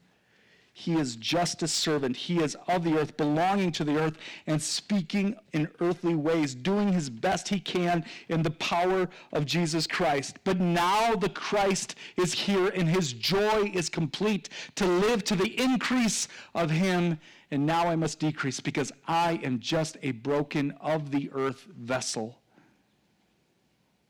He 0.73 0.99
is 0.99 1.17
just 1.17 1.63
a 1.63 1.69
servant. 1.69 2.17
He 2.17 2.43
is 2.43 2.55
of 2.69 2.85
the 2.85 2.99
earth, 2.99 3.17
belonging 3.17 3.73
to 3.73 3.85
the 3.85 3.99
earth, 3.99 4.19
and 4.47 4.61
speaking 4.61 5.35
in 5.55 5.69
earthly 5.81 6.15
ways, 6.15 6.55
doing 6.55 6.93
his 6.93 7.09
best 7.09 7.49
he 7.49 7.59
can 7.59 8.05
in 8.29 8.43
the 8.43 8.51
power 8.51 9.09
of 9.33 9.47
Jesus 9.47 9.87
Christ. 9.87 10.37
But 10.45 10.61
now 10.61 11.15
the 11.17 11.31
Christ 11.31 11.95
is 12.19 12.35
here, 12.35 12.69
and 12.69 12.87
his 12.87 13.15
joy 13.15 13.71
is 13.73 13.89
complete 13.89 14.51
to 14.75 14.87
live 14.87 15.25
to 15.25 15.35
the 15.35 15.59
increase 15.59 16.29
of 16.55 16.71
him. 16.71 17.19
And 17.51 17.65
now 17.65 17.89
I 17.89 17.97
must 17.97 18.19
decrease 18.19 18.61
because 18.61 18.93
I 19.09 19.41
am 19.43 19.61
just 19.61 19.97
a 20.03 20.11
broken 20.11 20.73
of 20.73 21.11
the 21.11 21.31
earth 21.33 21.67
vessel. 21.75 22.39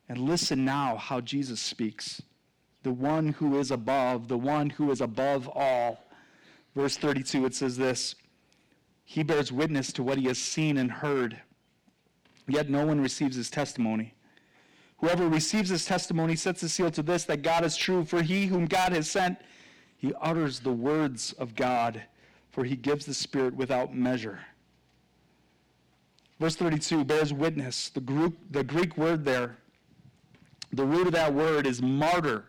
And 0.09 0.19
listen 0.21 0.65
now 0.65 0.97
how 0.97 1.21
Jesus 1.21 1.61
speaks. 1.61 2.23
The 2.83 2.93
one 2.93 3.33
who 3.33 3.59
is 3.59 3.71
above, 3.71 4.29
the 4.29 4.39
one 4.39 4.71
who 4.71 4.91
is 4.91 5.01
above 5.01 5.49
all. 5.49 6.05
Verse 6.75 6.97
32, 6.97 7.47
it 7.47 7.55
says 7.55 7.77
this 7.77 8.15
He 9.05 9.23
bears 9.23 9.51
witness 9.51 9.93
to 9.95 10.03
what 10.03 10.19
he 10.19 10.27
has 10.27 10.39
seen 10.39 10.77
and 10.77 10.91
heard, 10.91 11.41
yet 12.47 12.71
no 12.71 12.87
one 12.87 13.01
receives 13.01 13.37
his 13.37 13.51
testimony. 13.51 14.15
Whoever 14.99 15.29
receives 15.29 15.69
his 15.69 15.85
testimony 15.85 16.37
sets 16.37 16.63
a 16.63 16.69
seal 16.69 16.91
to 16.93 17.03
this 17.03 17.25
that 17.25 17.43
God 17.43 17.65
is 17.65 17.77
true, 17.77 18.05
for 18.05 18.23
he 18.23 18.47
whom 18.47 18.67
God 18.67 18.93
has 18.93 19.11
sent, 19.11 19.39
he 19.97 20.13
utters 20.21 20.61
the 20.61 20.73
words 20.73 21.33
of 21.35 21.55
God, 21.55 22.03
for 22.51 22.65
he 22.65 22.77
gives 22.77 23.05
the 23.05 23.15
Spirit 23.15 23.55
without 23.55 23.95
measure. 23.95 24.41
Verse 26.39 26.57
32 26.57 27.05
bears 27.05 27.33
witness. 27.33 27.89
The, 27.91 28.01
Greek, 28.01 28.33
the 28.51 28.63
Greek 28.63 28.97
word 28.97 29.25
there, 29.25 29.57
the 30.77 30.85
root 30.85 31.07
of 31.07 31.13
that 31.15 31.33
word 31.33 31.67
is 31.67 31.81
martyr. 31.83 32.45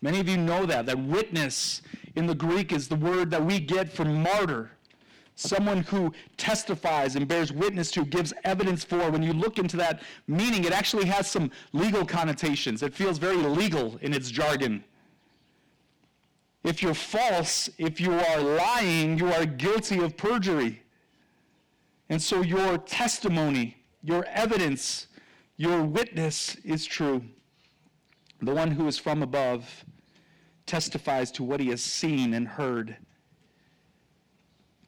Many 0.00 0.20
of 0.20 0.28
you 0.28 0.36
know 0.36 0.66
that. 0.66 0.86
That 0.86 0.98
witness 0.98 1.82
in 2.16 2.26
the 2.26 2.34
Greek 2.34 2.72
is 2.72 2.88
the 2.88 2.96
word 2.96 3.30
that 3.30 3.44
we 3.44 3.60
get 3.60 3.92
from 3.92 4.22
martyr. 4.22 4.70
Someone 5.36 5.82
who 5.82 6.12
testifies 6.36 7.16
and 7.16 7.26
bears 7.26 7.52
witness 7.52 7.90
to, 7.92 8.04
gives 8.04 8.32
evidence 8.44 8.84
for. 8.84 9.10
When 9.10 9.22
you 9.22 9.32
look 9.32 9.58
into 9.58 9.76
that 9.78 10.02
meaning, 10.28 10.64
it 10.64 10.72
actually 10.72 11.06
has 11.06 11.30
some 11.30 11.50
legal 11.72 12.04
connotations. 12.04 12.82
It 12.82 12.94
feels 12.94 13.18
very 13.18 13.36
legal 13.36 13.98
in 14.00 14.12
its 14.12 14.30
jargon. 14.30 14.84
If 16.62 16.82
you're 16.82 16.94
false, 16.94 17.68
if 17.78 18.00
you 18.00 18.12
are 18.12 18.40
lying, 18.40 19.18
you 19.18 19.32
are 19.32 19.44
guilty 19.44 19.98
of 19.98 20.16
perjury. 20.16 20.82
And 22.08 22.22
so 22.22 22.42
your 22.42 22.78
testimony, 22.78 23.76
your 24.02 24.24
evidence, 24.26 25.08
your 25.56 25.82
witness 25.82 26.56
is 26.64 26.84
true. 26.84 27.24
The 28.44 28.54
one 28.54 28.70
who 28.70 28.86
is 28.86 28.98
from 28.98 29.22
above 29.22 29.84
testifies 30.66 31.30
to 31.32 31.42
what 31.42 31.60
he 31.60 31.68
has 31.68 31.82
seen 31.82 32.34
and 32.34 32.46
heard. 32.46 32.96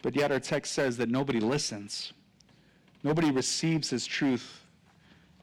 But 0.02 0.14
yet 0.14 0.30
our 0.30 0.40
text 0.40 0.72
says 0.72 0.96
that 0.98 1.08
nobody 1.08 1.40
listens. 1.40 2.12
Nobody 3.02 3.30
receives 3.30 3.90
his 3.90 4.06
truth. 4.06 4.62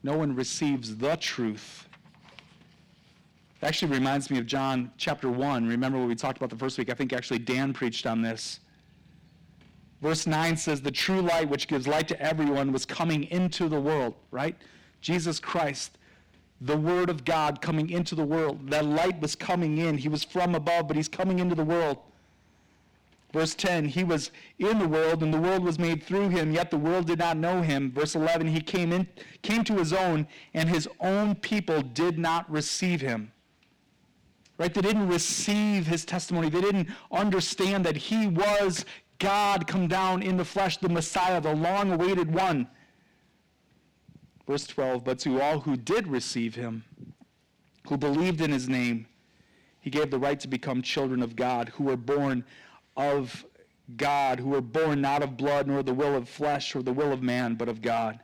No 0.02 0.16
one 0.16 0.34
receives 0.34 0.96
the 0.96 1.16
truth. 1.16 1.88
It 3.60 3.66
actually 3.66 3.92
reminds 3.92 4.30
me 4.30 4.38
of 4.38 4.46
John 4.46 4.92
chapter 4.98 5.30
1. 5.30 5.66
Remember 5.66 5.98
what 5.98 6.08
we 6.08 6.14
talked 6.14 6.36
about 6.36 6.50
the 6.50 6.56
first 6.56 6.76
week? 6.76 6.90
I 6.90 6.94
think 6.94 7.12
actually 7.12 7.38
Dan 7.38 7.72
preached 7.72 8.06
on 8.06 8.20
this. 8.20 8.60
Verse 10.02 10.26
9 10.26 10.56
says, 10.56 10.82
The 10.82 10.90
true 10.90 11.22
light 11.22 11.48
which 11.48 11.66
gives 11.66 11.88
light 11.88 12.06
to 12.08 12.20
everyone 12.20 12.72
was 12.72 12.84
coming 12.84 13.24
into 13.24 13.68
the 13.68 13.80
world, 13.80 14.14
right? 14.30 14.54
Jesus 15.00 15.40
Christ, 15.40 15.96
the 16.64 16.76
Word 16.76 17.10
of 17.10 17.24
God 17.24 17.60
coming 17.60 17.90
into 17.90 18.14
the 18.14 18.24
world. 18.24 18.70
That 18.70 18.86
light 18.86 19.20
was 19.20 19.36
coming 19.36 19.78
in. 19.78 19.98
He 19.98 20.08
was 20.08 20.24
from 20.24 20.54
above, 20.54 20.88
but 20.88 20.96
he's 20.96 21.08
coming 21.08 21.38
into 21.38 21.54
the 21.54 21.64
world. 21.64 21.98
Verse 23.34 23.54
10, 23.54 23.86
he 23.86 24.04
was 24.04 24.30
in 24.60 24.78
the 24.78 24.88
world, 24.88 25.22
and 25.22 25.34
the 25.34 25.40
world 25.40 25.62
was 25.62 25.78
made 25.78 26.04
through 26.04 26.28
him, 26.28 26.52
yet 26.52 26.70
the 26.70 26.78
world 26.78 27.06
did 27.06 27.18
not 27.18 27.36
know 27.36 27.60
him. 27.60 27.90
Verse 27.90 28.14
11, 28.14 28.46
he 28.46 28.60
came, 28.60 28.92
in, 28.92 29.08
came 29.42 29.64
to 29.64 29.74
his 29.74 29.92
own, 29.92 30.26
and 30.54 30.68
his 30.68 30.88
own 31.00 31.34
people 31.34 31.82
did 31.82 32.16
not 32.16 32.50
receive 32.50 33.00
him. 33.00 33.30
Right? 34.56 34.72
They 34.72 34.82
didn't 34.82 35.08
receive 35.08 35.86
his 35.86 36.04
testimony. 36.04 36.48
They 36.48 36.60
didn't 36.60 36.88
understand 37.10 37.84
that 37.84 37.96
he 37.96 38.28
was 38.28 38.84
God 39.18 39.66
come 39.66 39.88
down 39.88 40.22
in 40.22 40.36
the 40.36 40.44
flesh, 40.44 40.78
the 40.78 40.88
Messiah, 40.88 41.40
the 41.40 41.54
long 41.54 41.92
awaited 41.92 42.32
one. 42.32 42.68
Verse 44.46 44.66
12, 44.66 45.04
but 45.04 45.18
to 45.20 45.40
all 45.40 45.60
who 45.60 45.76
did 45.76 46.06
receive 46.06 46.54
him, 46.54 46.84
who 47.88 47.96
believed 47.96 48.40
in 48.40 48.52
his 48.52 48.68
name, 48.68 49.06
he 49.80 49.90
gave 49.90 50.10
the 50.10 50.18
right 50.18 50.38
to 50.40 50.48
become 50.48 50.82
children 50.82 51.22
of 51.22 51.36
God, 51.36 51.70
who 51.70 51.84
were 51.84 51.96
born 51.96 52.44
of 52.96 53.44
God, 53.96 54.40
who 54.40 54.50
were 54.50 54.60
born 54.60 55.00
not 55.00 55.22
of 55.22 55.36
blood, 55.36 55.66
nor 55.66 55.82
the 55.82 55.94
will 55.94 56.14
of 56.14 56.28
flesh, 56.28 56.74
or 56.74 56.82
the 56.82 56.92
will 56.92 57.12
of 57.12 57.22
man, 57.22 57.54
but 57.54 57.68
of 57.68 57.82
God. 57.82 58.20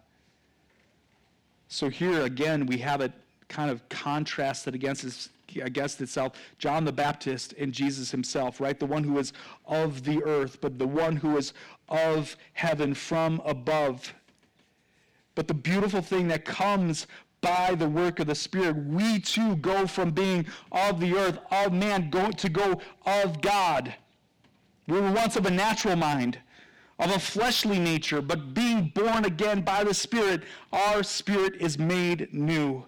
So 1.68 1.88
here 1.88 2.22
again, 2.22 2.66
we 2.66 2.78
have 2.78 3.00
it 3.00 3.12
kind 3.48 3.70
of 3.70 3.86
contrasted 3.88 4.74
against 4.74 5.30
against 5.56 6.00
itself 6.00 6.32
John 6.58 6.84
the 6.84 6.92
Baptist 6.92 7.54
and 7.58 7.72
Jesus 7.72 8.10
himself, 8.10 8.60
right? 8.60 8.78
The 8.78 8.86
one 8.86 9.04
who 9.04 9.18
is 9.18 9.32
of 9.66 10.04
the 10.04 10.22
earth, 10.24 10.60
but 10.60 10.78
the 10.78 10.86
one 10.86 11.16
who 11.16 11.36
is 11.36 11.52
of 11.88 12.36
heaven 12.52 12.94
from 12.94 13.42
above. 13.44 14.14
But 15.34 15.48
the 15.48 15.54
beautiful 15.54 16.02
thing 16.02 16.28
that 16.28 16.44
comes 16.44 17.06
by 17.40 17.74
the 17.74 17.88
work 17.88 18.20
of 18.20 18.26
the 18.26 18.34
Spirit, 18.34 18.76
we 18.86 19.20
too 19.20 19.56
go 19.56 19.86
from 19.86 20.10
being 20.10 20.46
of 20.72 21.00
the 21.00 21.16
earth, 21.16 21.38
of 21.50 21.72
man, 21.72 22.10
go, 22.10 22.30
to 22.30 22.48
go 22.48 22.80
of 23.06 23.40
God. 23.40 23.94
We 24.86 25.00
were 25.00 25.12
once 25.12 25.36
of 25.36 25.46
a 25.46 25.50
natural 25.50 25.96
mind, 25.96 26.38
of 26.98 27.10
a 27.10 27.18
fleshly 27.18 27.78
nature, 27.78 28.20
but 28.20 28.54
being 28.54 28.92
born 28.94 29.24
again 29.24 29.62
by 29.62 29.84
the 29.84 29.94
Spirit, 29.94 30.42
our 30.72 31.02
spirit 31.02 31.54
is 31.60 31.78
made 31.78 32.32
new. 32.34 32.84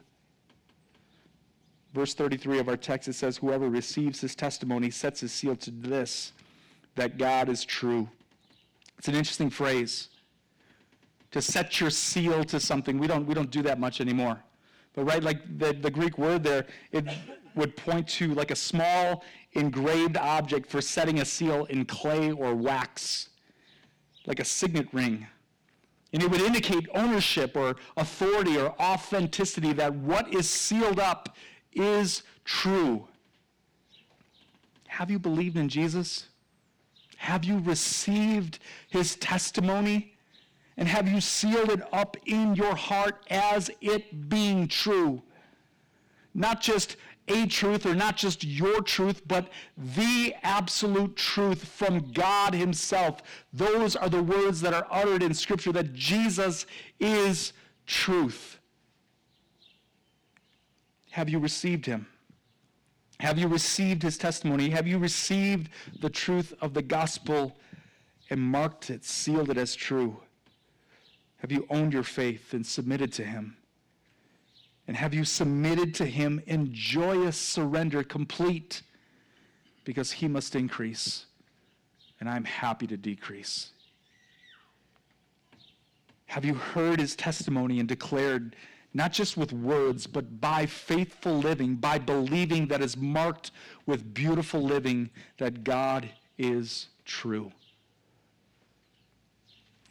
Verse 1.95 2.15
33 2.15 2.59
of 2.59 2.69
our 2.69 2.77
text, 2.77 3.09
it 3.09 3.15
says, 3.15 3.37
Whoever 3.37 3.69
receives 3.69 4.21
his 4.21 4.35
testimony 4.35 4.91
sets 4.91 5.21
his 5.21 5.33
seal 5.33 5.57
to 5.57 5.71
this, 5.71 6.33
that 6.95 7.19
God 7.19 7.49
is 7.49 7.65
true. 7.65 8.09
It's 8.99 9.09
an 9.09 9.15
interesting 9.15 9.51
phrase. 9.51 10.09
To 11.33 11.43
set 11.43 11.81
your 11.81 11.91
seal 11.91 12.45
to 12.45 12.61
something. 12.61 12.99
We 12.99 13.07
don't, 13.07 13.27
we 13.27 13.35
don't 13.35 13.51
do 13.51 13.63
that 13.63 13.81
much 13.81 14.01
anymore. 14.01 14.43
But 14.95 15.05
right, 15.05 15.23
like 15.23 15.59
the, 15.59 15.73
the 15.73 15.91
Greek 15.91 16.19
word 16.19 16.43
there, 16.45 16.67
it 16.93 17.07
would 17.55 17.77
point 17.77 18.07
to 18.09 18.35
like 18.35 18.51
a 18.51 18.57
small 18.57 19.25
engraved 19.53 20.17
object 20.17 20.71
for 20.71 20.81
setting 20.81 21.21
a 21.21 21.25
seal 21.25 21.65
in 21.67 21.85
clay 21.85 22.33
or 22.33 22.55
wax, 22.55 23.31
like 24.27 24.41
a 24.41 24.45
signet 24.45 24.89
ring. 24.93 25.27
And 26.13 26.23
it 26.23 26.31
would 26.31 26.43
indicate 26.43 26.87
ownership 26.95 27.57
or 27.57 27.77
authority 27.97 28.59
or 28.59 28.75
authenticity 28.81 29.73
that 29.75 29.95
what 29.95 30.35
is 30.35 30.49
sealed 30.49 31.01
up 31.01 31.35
is 31.73 32.23
true. 32.45 33.09
Have 34.89 35.11
you 35.11 35.19
believed 35.19 35.57
in 35.57 35.71
Jesus? 35.71 36.27
Have 37.17 37.45
you 37.45 37.61
received 37.61 38.59
his 38.91 39.17
testimony? 39.17 40.12
And 40.77 40.89
have 40.89 41.09
you 41.09 41.21
sealed 41.21 41.71
it 41.71 41.83
up 41.93 42.17
in 42.27 42.55
your 42.55 42.75
heart 42.75 43.25
as 43.31 43.71
it 43.81 44.29
being 44.29 44.69
true? 44.69 45.23
Not 46.35 46.61
just 46.61 46.97
a 47.29 47.47
truth 47.47 47.87
or 47.87 47.95
not 47.95 48.17
just 48.17 48.43
your 48.43 48.81
truth, 48.81 49.23
but 49.29 49.49
the 49.77 50.35
absolute 50.43 51.15
truth 51.17 51.65
from 51.65 52.13
God 52.13 52.55
Himself. 52.55 53.23
Those 53.53 53.95
are 53.95 54.09
the 54.09 54.23
words 54.23 54.61
that 54.63 54.75
are 54.75 54.87
uttered 54.91 55.23
in 55.23 55.35
Scripture 55.35 55.73
that 55.73 55.93
Jesus 55.93 56.67
is 56.99 57.53
truth. 57.87 58.59
Have 61.13 61.29
you 61.29 61.39
received 61.39 61.85
him? 61.85 62.07
Have 63.21 63.39
you 63.39 63.47
received 63.47 64.03
his 64.03 64.17
testimony? 64.17 64.71
Have 64.71 64.87
you 64.87 64.99
received 64.99 65.69
the 66.01 66.09
truth 66.09 66.55
of 66.63 66.73
the 66.73 66.83
gospel 66.83 67.57
and 68.31 68.41
marked 68.41 68.89
it, 68.89 69.05
sealed 69.05 69.51
it 69.51 69.59
as 69.59 69.75
true? 69.75 70.22
Have 71.43 71.53
you 71.53 71.67
owned 71.71 71.93
your 71.93 72.05
faith 72.05 72.55
and 72.55 72.65
submitted 72.65 73.13
to 73.15 73.25
him? 73.25 73.57
And 74.87 74.97
have 74.97 75.13
you 75.13 75.25
submitted 75.25 75.95
to 75.97 76.07
him 76.07 76.41
in 76.47 76.73
joyous 76.73 77.37
surrender, 77.37 78.03
complete, 78.03 78.83
because 79.85 80.13
he 80.13 80.29
must 80.29 80.55
increase 80.55 81.27
and 82.21 82.29
I'm 82.29 82.45
happy 82.45 82.87
to 82.87 82.97
decrease? 82.97 83.73
Have 86.27 86.45
you 86.45 86.55
heard 86.55 87.01
his 87.01 87.17
testimony 87.17 87.81
and 87.81 87.89
declared 87.89 88.57
not 88.95 89.13
just 89.13 89.37
with 89.37 89.53
words, 89.53 90.07
but 90.07 90.41
by 90.41 90.67
faithful 90.67 91.39
living, 91.39 91.77
by 91.77 91.99
believing 91.99 92.69
that 92.69 92.83
is 92.83 92.97
marked 92.97 93.51
with 93.87 94.15
beautiful 94.15 94.63
living 94.63 95.11
that 95.39 95.65
God 95.65 96.09
is 96.39 96.89
true. 97.05 97.53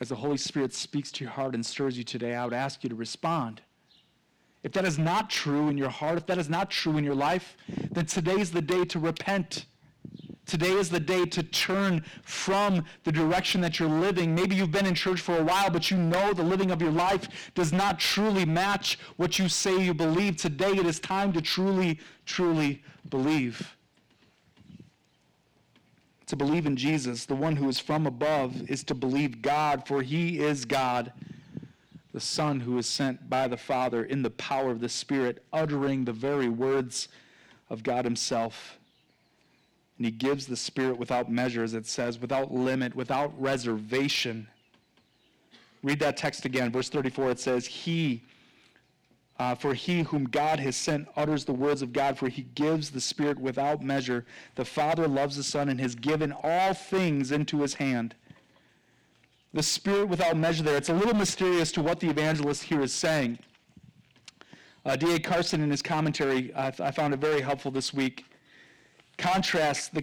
As 0.02 0.10
the 0.10 0.16
Holy 0.16 0.36
Spirit 0.36 0.74
speaks 0.74 1.12
to 1.14 1.24
your 1.24 1.32
heart 1.32 1.56
and 1.56 1.66
stirs 1.66 1.98
you 1.98 2.04
today, 2.04 2.36
I 2.36 2.44
would 2.44 2.54
ask 2.54 2.84
you 2.84 2.90
to 2.90 2.96
respond. 2.96 3.62
If 4.64 4.74
that 4.74 4.84
is 4.84 5.00
not 5.00 5.30
true 5.30 5.70
in 5.70 5.78
your 5.78 5.90
heart, 5.90 6.18
if 6.18 6.26
that 6.26 6.38
is 6.38 6.50
not 6.50 6.70
true 6.70 6.98
in 6.98 7.06
your 7.06 7.16
life, 7.16 7.56
then 7.92 8.06
today 8.06 8.40
is 8.40 8.52
the 8.52 8.62
day 8.62 8.84
to 8.84 9.00
repent 9.00 9.66
Today 10.52 10.72
is 10.72 10.90
the 10.90 11.00
day 11.00 11.26
to 11.26 11.44
turn 11.44 12.04
from 12.24 12.84
the 13.06 13.12
direction 13.12 13.62
that 13.62 13.80
you're 13.80 13.88
living. 13.88 14.36
Maybe 14.36 14.54
you've 14.54 14.72
been 14.72 14.86
in 14.86 14.96
church 14.96 15.22
for 15.22 15.38
a 15.38 15.44
while, 15.44 15.70
but 15.70 15.90
you 15.90 15.96
know 15.96 16.34
the 16.34 16.44
living 16.44 16.72
of 16.72 16.82
your 16.82 16.92
life 16.92 17.52
does 17.56 17.72
not 17.72 18.00
truly 18.00 18.44
match 18.44 19.00
what 19.16 19.40
you 19.40 19.48
say 19.48 19.82
you 19.82 19.94
believe. 19.94 20.36
Today 20.36 20.72
it 20.72 20.86
is 20.86 21.00
time 21.00 21.32
to 21.34 21.42
truly, 21.42 22.00
truly 22.26 22.84
believe. 23.10 23.78
To 26.32 26.38
believe 26.38 26.66
in 26.66 26.78
Jesus, 26.78 27.26
the 27.26 27.36
one 27.36 27.58
who 27.58 27.68
is 27.68 27.78
from 27.78 28.08
above, 28.08 28.70
is 28.72 28.86
to 28.86 28.96
believe 28.96 29.42
God, 29.42 29.86
for 29.86 30.02
he 30.02 30.40
is 30.40 30.64
God, 30.64 31.12
the 32.14 32.22
Son 32.22 32.62
who 32.62 32.78
is 32.78 32.86
sent 32.86 33.30
by 33.30 33.50
the 33.50 33.58
Father 33.58 34.06
in 34.06 34.22
the 34.22 34.30
power 34.30 34.72
of 34.72 34.80
the 34.80 34.88
Spirit, 34.88 35.44
uttering 35.52 36.06
the 36.06 36.14
very 36.14 36.48
words 36.48 37.10
of 37.70 37.84
God 37.84 38.06
himself. 38.06 38.78
And 39.98 40.06
he 40.06 40.12
gives 40.12 40.48
the 40.48 40.56
Spirit 40.56 40.98
without 40.98 41.30
measure, 41.30 41.66
as 41.66 41.74
it 41.74 41.86
says, 41.86 42.18
without 42.18 42.50
limit, 42.54 42.96
without 42.96 43.34
reservation. 43.38 44.48
Read 45.84 46.00
that 46.00 46.16
text 46.16 46.46
again. 46.46 46.72
Verse 46.72 46.88
34, 46.88 47.32
it 47.32 47.40
says, 47.42 47.66
He, 47.66 48.24
uh, 49.42 49.56
for 49.56 49.74
he 49.74 50.04
whom 50.04 50.26
God 50.26 50.60
has 50.60 50.76
sent 50.76 51.08
utters 51.16 51.46
the 51.46 51.52
words 51.52 51.82
of 51.82 51.92
God, 51.92 52.16
for 52.16 52.30
he 52.30 52.44
gives 52.54 52.92
the 52.92 53.02
Spirit 53.02 53.40
without 53.40 53.82
measure. 53.82 54.24
The 54.54 54.64
Father 54.64 55.08
loves 55.08 55.36
the 55.36 55.42
Son 55.42 55.68
and 55.68 55.82
has 55.82 55.96
given 55.96 56.32
all 56.44 56.76
things 56.76 57.32
into 57.32 57.62
his 57.62 57.74
hand. 57.74 58.14
the 59.52 59.64
Spirit 59.64 60.10
without 60.10 60.38
measure 60.38 60.62
there. 60.62 60.78
It's 60.78 60.90
a 60.90 60.94
little 60.94 61.16
mysterious 61.16 61.72
to 61.72 61.82
what 61.82 62.00
the 62.00 62.08
evangelist 62.08 62.62
here 62.62 62.82
is 62.82 62.94
saying. 62.94 63.40
Uh, 64.86 64.96
D.A. 64.96 65.20
Carson, 65.20 65.64
in 65.64 65.72
his 65.72 65.82
commentary, 65.82 66.54
I, 66.54 66.68
I 66.80 66.92
found 66.92 67.16
it 67.16 67.20
very 67.20 67.42
helpful 67.42 67.72
this 67.72 67.92
week 67.96 68.26
contrast, 69.22 69.94
the, 69.94 70.02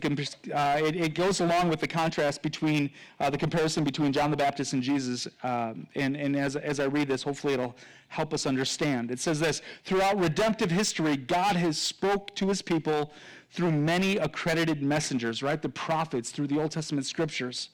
uh, 0.54 0.78
it, 0.80 0.94
it, 0.94 1.14
goes 1.14 1.40
along 1.40 1.68
with 1.68 1.80
the 1.80 1.88
contrast 1.88 2.40
between 2.40 2.88
uh, 3.18 3.28
the 3.28 3.36
comparison 3.36 3.82
between 3.82 4.12
John 4.12 4.30
the 4.30 4.36
Baptist 4.36 4.74
and 4.74 4.82
Jesus. 4.82 5.26
Um, 5.42 5.88
and, 5.96 6.16
and 6.16 6.36
as, 6.36 6.54
as 6.54 6.78
I 6.78 6.84
read 6.84 7.08
this, 7.08 7.24
hopefully 7.24 7.54
it'll 7.54 7.74
help 8.06 8.32
us 8.32 8.46
understand. 8.46 9.10
It 9.10 9.18
says 9.18 9.40
this 9.40 9.60
Throughout 9.84 10.18
redemptive 10.18 10.70
history, 10.70 11.16
God 11.16 11.56
has 11.56 11.76
spoke 11.76 12.34
to 12.36 12.46
his 12.48 12.62
people 12.62 13.12
through 13.50 13.72
many 13.72 14.18
accredited 14.18 14.82
messengers, 14.82 15.42
right? 15.42 15.60
The 15.60 15.68
prophets, 15.68 16.30
through 16.30 16.46
the 16.46 16.60
Old 16.60 16.70
Testament 16.70 17.04
scriptures. 17.04 17.70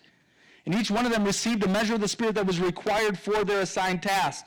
And 0.64 0.74
each 0.74 0.90
one 0.90 1.04
of 1.04 1.12
them 1.12 1.24
received 1.24 1.62
a 1.62 1.68
measure 1.68 1.94
of 1.94 2.00
the 2.00 2.08
Spirit 2.08 2.36
that 2.36 2.46
was 2.46 2.58
required 2.58 3.18
for 3.18 3.44
their 3.44 3.60
assigned 3.60 4.02
task. 4.02 4.46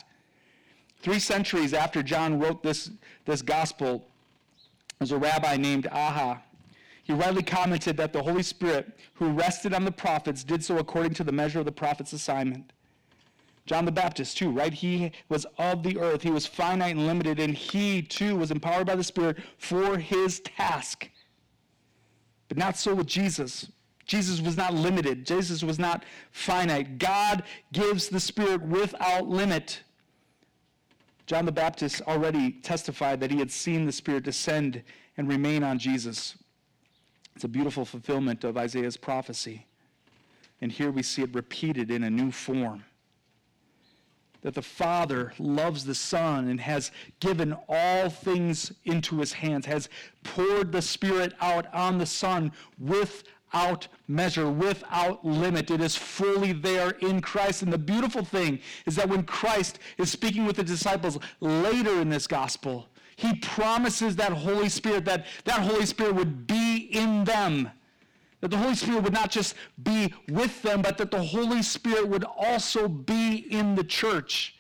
Three 1.01 1.19
centuries 1.19 1.75
after 1.75 2.01
John 2.01 2.39
wrote 2.39 2.63
this, 2.63 2.89
this 3.25 3.43
gospel, 3.43 4.07
there's 4.97 5.11
a 5.11 5.17
rabbi 5.17 5.57
named 5.57 5.85
Aha 5.91 6.41
he 7.07 7.13
rightly 7.13 7.41
commented 7.41 7.95
that 7.95 8.11
the 8.11 8.21
Holy 8.21 8.43
Spirit, 8.43 8.99
who 9.13 9.29
rested 9.29 9.73
on 9.73 9.85
the 9.85 9.91
prophets, 9.93 10.43
did 10.43 10.61
so 10.61 10.77
according 10.77 11.13
to 11.13 11.23
the 11.23 11.31
measure 11.31 11.57
of 11.57 11.63
the 11.63 11.71
prophet's 11.71 12.11
assignment. 12.11 12.73
John 13.65 13.85
the 13.85 13.93
Baptist, 13.93 14.35
too, 14.37 14.51
right? 14.51 14.73
He 14.73 15.13
was 15.29 15.45
of 15.57 15.83
the 15.83 15.97
earth. 15.99 16.21
He 16.21 16.31
was 16.31 16.45
finite 16.45 16.97
and 16.97 17.07
limited, 17.07 17.39
and 17.39 17.55
he, 17.55 18.01
too, 18.01 18.35
was 18.35 18.51
empowered 18.51 18.87
by 18.87 18.95
the 18.97 19.05
Spirit 19.05 19.37
for 19.57 19.97
his 19.97 20.41
task. 20.41 21.09
But 22.49 22.57
not 22.57 22.75
so 22.75 22.93
with 22.93 23.07
Jesus. 23.07 23.71
Jesus 24.05 24.41
was 24.41 24.57
not 24.57 24.73
limited. 24.73 25.25
Jesus 25.25 25.63
was 25.63 25.79
not 25.79 26.03
finite. 26.31 26.99
God 26.99 27.43
gives 27.71 28.09
the 28.09 28.19
Spirit 28.19 28.61
without 28.63 29.29
limit. 29.29 29.81
John 31.25 31.45
the 31.45 31.53
Baptist 31.53 32.01
already 32.01 32.51
testified 32.51 33.21
that 33.21 33.31
he 33.31 33.39
had 33.39 33.51
seen 33.51 33.85
the 33.85 33.93
Spirit 33.93 34.25
descend 34.25 34.83
and 35.15 35.29
remain 35.29 35.63
on 35.63 35.79
Jesus. 35.79 36.35
It's 37.37 37.43
a 37.43 37.47
beautiful 37.47 37.85
fulfillment 37.85 38.43
of 38.43 38.57
Isaiah's 38.57 38.97
prophecy. 38.97 39.67
And 40.59 40.71
here 40.71 40.89
we 40.89 41.03
see 41.03 41.21
it 41.21 41.35
repeated 41.35 41.91
in 41.91 42.05
a 42.05 42.09
new 42.09 42.31
form. 42.31 42.83
That 44.41 44.55
the 44.55 44.63
Father 44.63 45.33
loves 45.37 45.85
the 45.85 45.93
Son 45.93 46.47
and 46.47 46.59
has 46.59 46.89
given 47.19 47.55
all 47.69 48.09
things 48.09 48.71
into 48.85 49.19
his 49.19 49.33
hands, 49.33 49.67
has 49.67 49.87
poured 50.23 50.71
the 50.71 50.81
Spirit 50.81 51.33
out 51.39 51.71
on 51.75 51.99
the 51.99 52.07
Son 52.07 52.51
without 52.79 53.87
measure, 54.07 54.49
without 54.49 55.23
limit. 55.23 55.69
It 55.69 55.79
is 55.79 55.95
fully 55.95 56.53
there 56.53 56.89
in 57.01 57.21
Christ. 57.21 57.61
And 57.61 57.71
the 57.71 57.77
beautiful 57.77 58.25
thing 58.25 58.61
is 58.87 58.95
that 58.95 59.09
when 59.09 59.21
Christ 59.21 59.77
is 59.99 60.11
speaking 60.11 60.47
with 60.47 60.55
the 60.55 60.63
disciples 60.63 61.19
later 61.39 62.01
in 62.01 62.09
this 62.09 62.25
gospel, 62.25 62.87
he 63.17 63.33
promises 63.37 64.15
that 64.15 64.31
Holy 64.31 64.69
Spirit, 64.69 65.05
that 65.05 65.25
that 65.45 65.61
Holy 65.61 65.87
Spirit 65.87 66.13
would 66.15 66.45
be 66.45 66.56
in 66.91 67.23
them. 67.23 67.71
That 68.41 68.51
the 68.51 68.57
Holy 68.57 68.75
Spirit 68.75 69.03
would 69.03 69.13
not 69.13 69.31
just 69.31 69.55
be 69.81 70.13
with 70.29 70.61
them, 70.61 70.81
but 70.81 70.97
that 70.97 71.09
the 71.09 71.23
Holy 71.23 71.63
Spirit 71.63 72.07
would 72.07 72.23
also 72.23 72.87
be 72.87 73.47
in 73.49 73.75
the 73.75 73.83
church. 73.83 74.55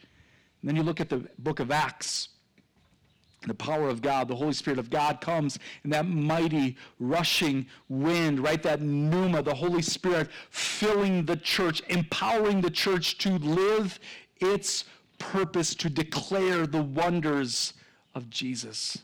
And 0.61 0.69
then 0.69 0.75
you 0.75 0.83
look 0.83 0.99
at 0.99 1.09
the 1.09 1.27
book 1.39 1.59
of 1.59 1.69
Acts. 1.71 2.29
The 3.45 3.53
power 3.53 3.87
of 3.87 4.01
God, 4.01 4.27
the 4.27 4.35
Holy 4.35 4.51
Spirit 4.51 4.79
of 4.79 4.89
God 4.89 5.21
comes 5.21 5.57
in 5.83 5.91
that 5.91 6.05
mighty 6.05 6.75
rushing 6.99 7.67
wind, 7.87 8.39
right? 8.39 8.61
That 8.61 8.81
pneuma, 8.81 9.41
the 9.41 9.53
Holy 9.53 9.81
Spirit 9.81 10.29
filling 10.49 11.25
the 11.25 11.37
church, 11.37 11.81
empowering 11.87 12.59
the 12.59 12.71
church 12.71 13.19
to 13.19 13.37
live 13.37 13.99
its 14.37 14.85
purpose, 15.17 15.75
to 15.75 15.89
declare 15.89 16.67
the 16.67 16.81
wonders 16.81 17.73
of 18.15 18.29
Jesus. 18.29 18.97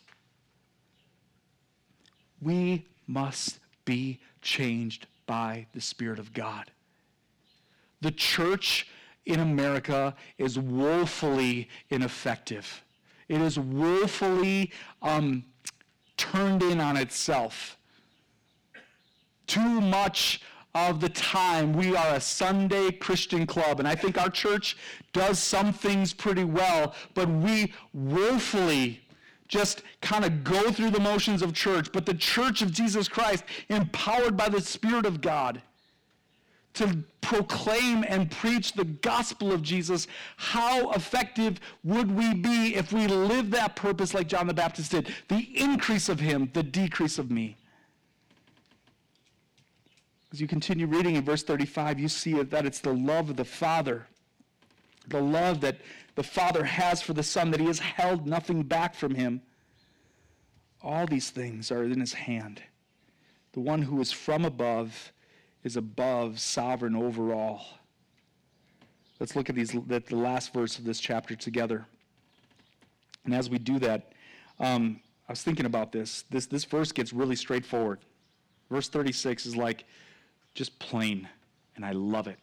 We 2.41 2.85
must 3.07 3.59
be 3.85 4.19
changed 4.41 5.07
by 5.25 5.65
the 5.73 5.81
Spirit 5.81 6.19
of 6.19 6.33
God. 6.33 6.71
The 8.01 8.11
church 8.11 8.87
in 9.25 9.39
America 9.39 10.15
is 10.37 10.59
woefully 10.59 11.69
ineffective. 11.89 12.83
It 13.29 13.41
is 13.41 13.57
woefully 13.57 14.71
um, 15.01 15.45
turned 16.17 16.61
in 16.61 16.79
on 16.79 16.97
itself. 16.97 17.77
Too 19.47 19.81
much 19.81 20.41
of 20.75 20.99
the 20.99 21.09
time 21.09 21.73
we 21.73 21.95
are 21.95 22.15
a 22.15 22.21
Sunday 22.21 22.91
Christian 22.91 23.45
club. 23.45 23.79
And 23.79 23.87
I 23.87 23.95
think 23.95 24.17
our 24.17 24.29
church 24.29 24.75
does 25.13 25.37
some 25.37 25.71
things 25.71 26.13
pretty 26.13 26.43
well, 26.43 26.95
but 27.13 27.29
we 27.29 27.73
woefully 27.93 29.02
just 29.47 29.83
kind 30.01 30.25
of 30.25 30.43
go 30.43 30.71
through 30.71 30.91
the 30.91 30.99
motions 30.99 31.41
of 31.41 31.53
church, 31.53 31.91
but 31.91 32.05
the 32.05 32.13
church 32.13 32.61
of 32.61 32.71
Jesus 32.71 33.07
Christ, 33.07 33.43
empowered 33.69 34.35
by 34.35 34.49
the 34.49 34.61
Spirit 34.61 35.05
of 35.05 35.21
God, 35.21 35.61
to 36.73 37.03
proclaim 37.21 38.03
and 38.07 38.31
preach 38.31 38.73
the 38.73 38.85
gospel 38.85 39.51
of 39.51 39.61
Jesus, 39.61 40.07
how 40.37 40.91
effective 40.91 41.59
would 41.83 42.11
we 42.11 42.33
be 42.33 42.75
if 42.75 42.91
we 42.91 43.07
lived 43.07 43.51
that 43.51 43.75
purpose 43.75 44.13
like 44.13 44.27
John 44.27 44.47
the 44.47 44.53
Baptist 44.53 44.91
did? 44.91 45.13
The 45.27 45.47
increase 45.55 46.09
of 46.09 46.19
him, 46.19 46.49
the 46.53 46.63
decrease 46.63 47.19
of 47.19 47.29
me. 47.29 47.55
As 50.31 50.41
you 50.41 50.47
continue 50.47 50.87
reading 50.87 51.15
in 51.15 51.23
verse 51.23 51.43
35, 51.43 51.99
you 51.99 52.07
see 52.07 52.41
that 52.41 52.65
it's 52.65 52.79
the 52.79 52.93
love 52.93 53.29
of 53.29 53.35
the 53.35 53.45
Father, 53.45 54.07
the 55.07 55.21
love 55.21 55.61
that 55.61 55.77
the 56.15 56.23
Father 56.23 56.63
has 56.63 57.01
for 57.01 57.13
the 57.13 57.23
Son, 57.23 57.51
that 57.51 57.59
he 57.59 57.65
has 57.65 57.79
held 57.79 58.27
nothing 58.27 58.63
back 58.63 58.95
from 58.95 59.15
him. 59.15 59.41
All 60.81 61.07
these 61.07 61.29
things 61.29 61.71
are 61.71 61.83
in 61.83 61.99
his 61.99 62.13
hand. 62.13 62.61
The 63.53 63.61
one 63.61 63.81
who 63.81 63.99
is 64.01 64.11
from 64.11 64.45
above 64.45 65.11
is 65.63 65.77
above, 65.77 66.39
sovereign 66.39 66.95
over 66.95 67.33
all. 67.33 67.65
Let's 69.19 69.35
look 69.35 69.49
at 69.49 69.55
these, 69.55 69.75
at 69.89 70.07
the 70.07 70.15
last 70.15 70.53
verse 70.53 70.77
of 70.77 70.83
this 70.83 70.99
chapter 70.99 71.35
together. 71.35 71.85
And 73.25 73.33
as 73.33 73.49
we 73.49 73.57
do 73.57 73.79
that, 73.79 74.11
um, 74.59 74.99
I 75.27 75.31
was 75.31 75.41
thinking 75.41 75.65
about 75.65 75.91
this. 75.91 76.25
This, 76.29 76.45
this 76.45 76.65
verse 76.65 76.91
gets 76.91 77.13
really 77.13 77.35
straightforward. 77.35 77.99
Verse 78.69 78.89
36 78.89 79.45
is 79.45 79.55
like 79.55 79.85
just 80.53 80.77
plain, 80.79 81.27
and 81.75 81.85
I 81.85 81.91
love 81.91 82.27
it. 82.27 82.39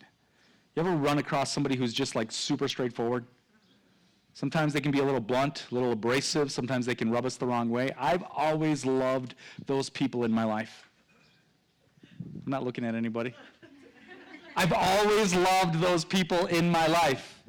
You 0.74 0.80
ever 0.80 0.92
run 0.92 1.18
across 1.18 1.52
somebody 1.52 1.76
who's 1.76 1.92
just 1.92 2.14
like 2.14 2.32
super 2.32 2.68
straightforward? 2.68 3.26
Sometimes 4.40 4.72
they 4.72 4.80
can 4.80 4.90
be 4.90 5.00
a 5.00 5.04
little 5.04 5.20
blunt, 5.20 5.66
a 5.70 5.74
little 5.74 5.92
abrasive. 5.92 6.50
Sometimes 6.50 6.86
they 6.86 6.94
can 6.94 7.10
rub 7.10 7.26
us 7.26 7.36
the 7.36 7.44
wrong 7.44 7.68
way. 7.68 7.90
I've 7.98 8.24
always 8.34 8.86
loved 8.86 9.34
those 9.66 9.90
people 9.90 10.24
in 10.24 10.32
my 10.32 10.44
life. 10.44 10.88
I'm 12.24 12.50
not 12.50 12.64
looking 12.64 12.82
at 12.86 12.94
anybody. 12.94 13.34
I've 14.56 14.72
always 14.72 15.34
loved 15.34 15.74
those 15.74 16.06
people 16.06 16.46
in 16.46 16.70
my 16.70 16.86
life. 16.86 17.42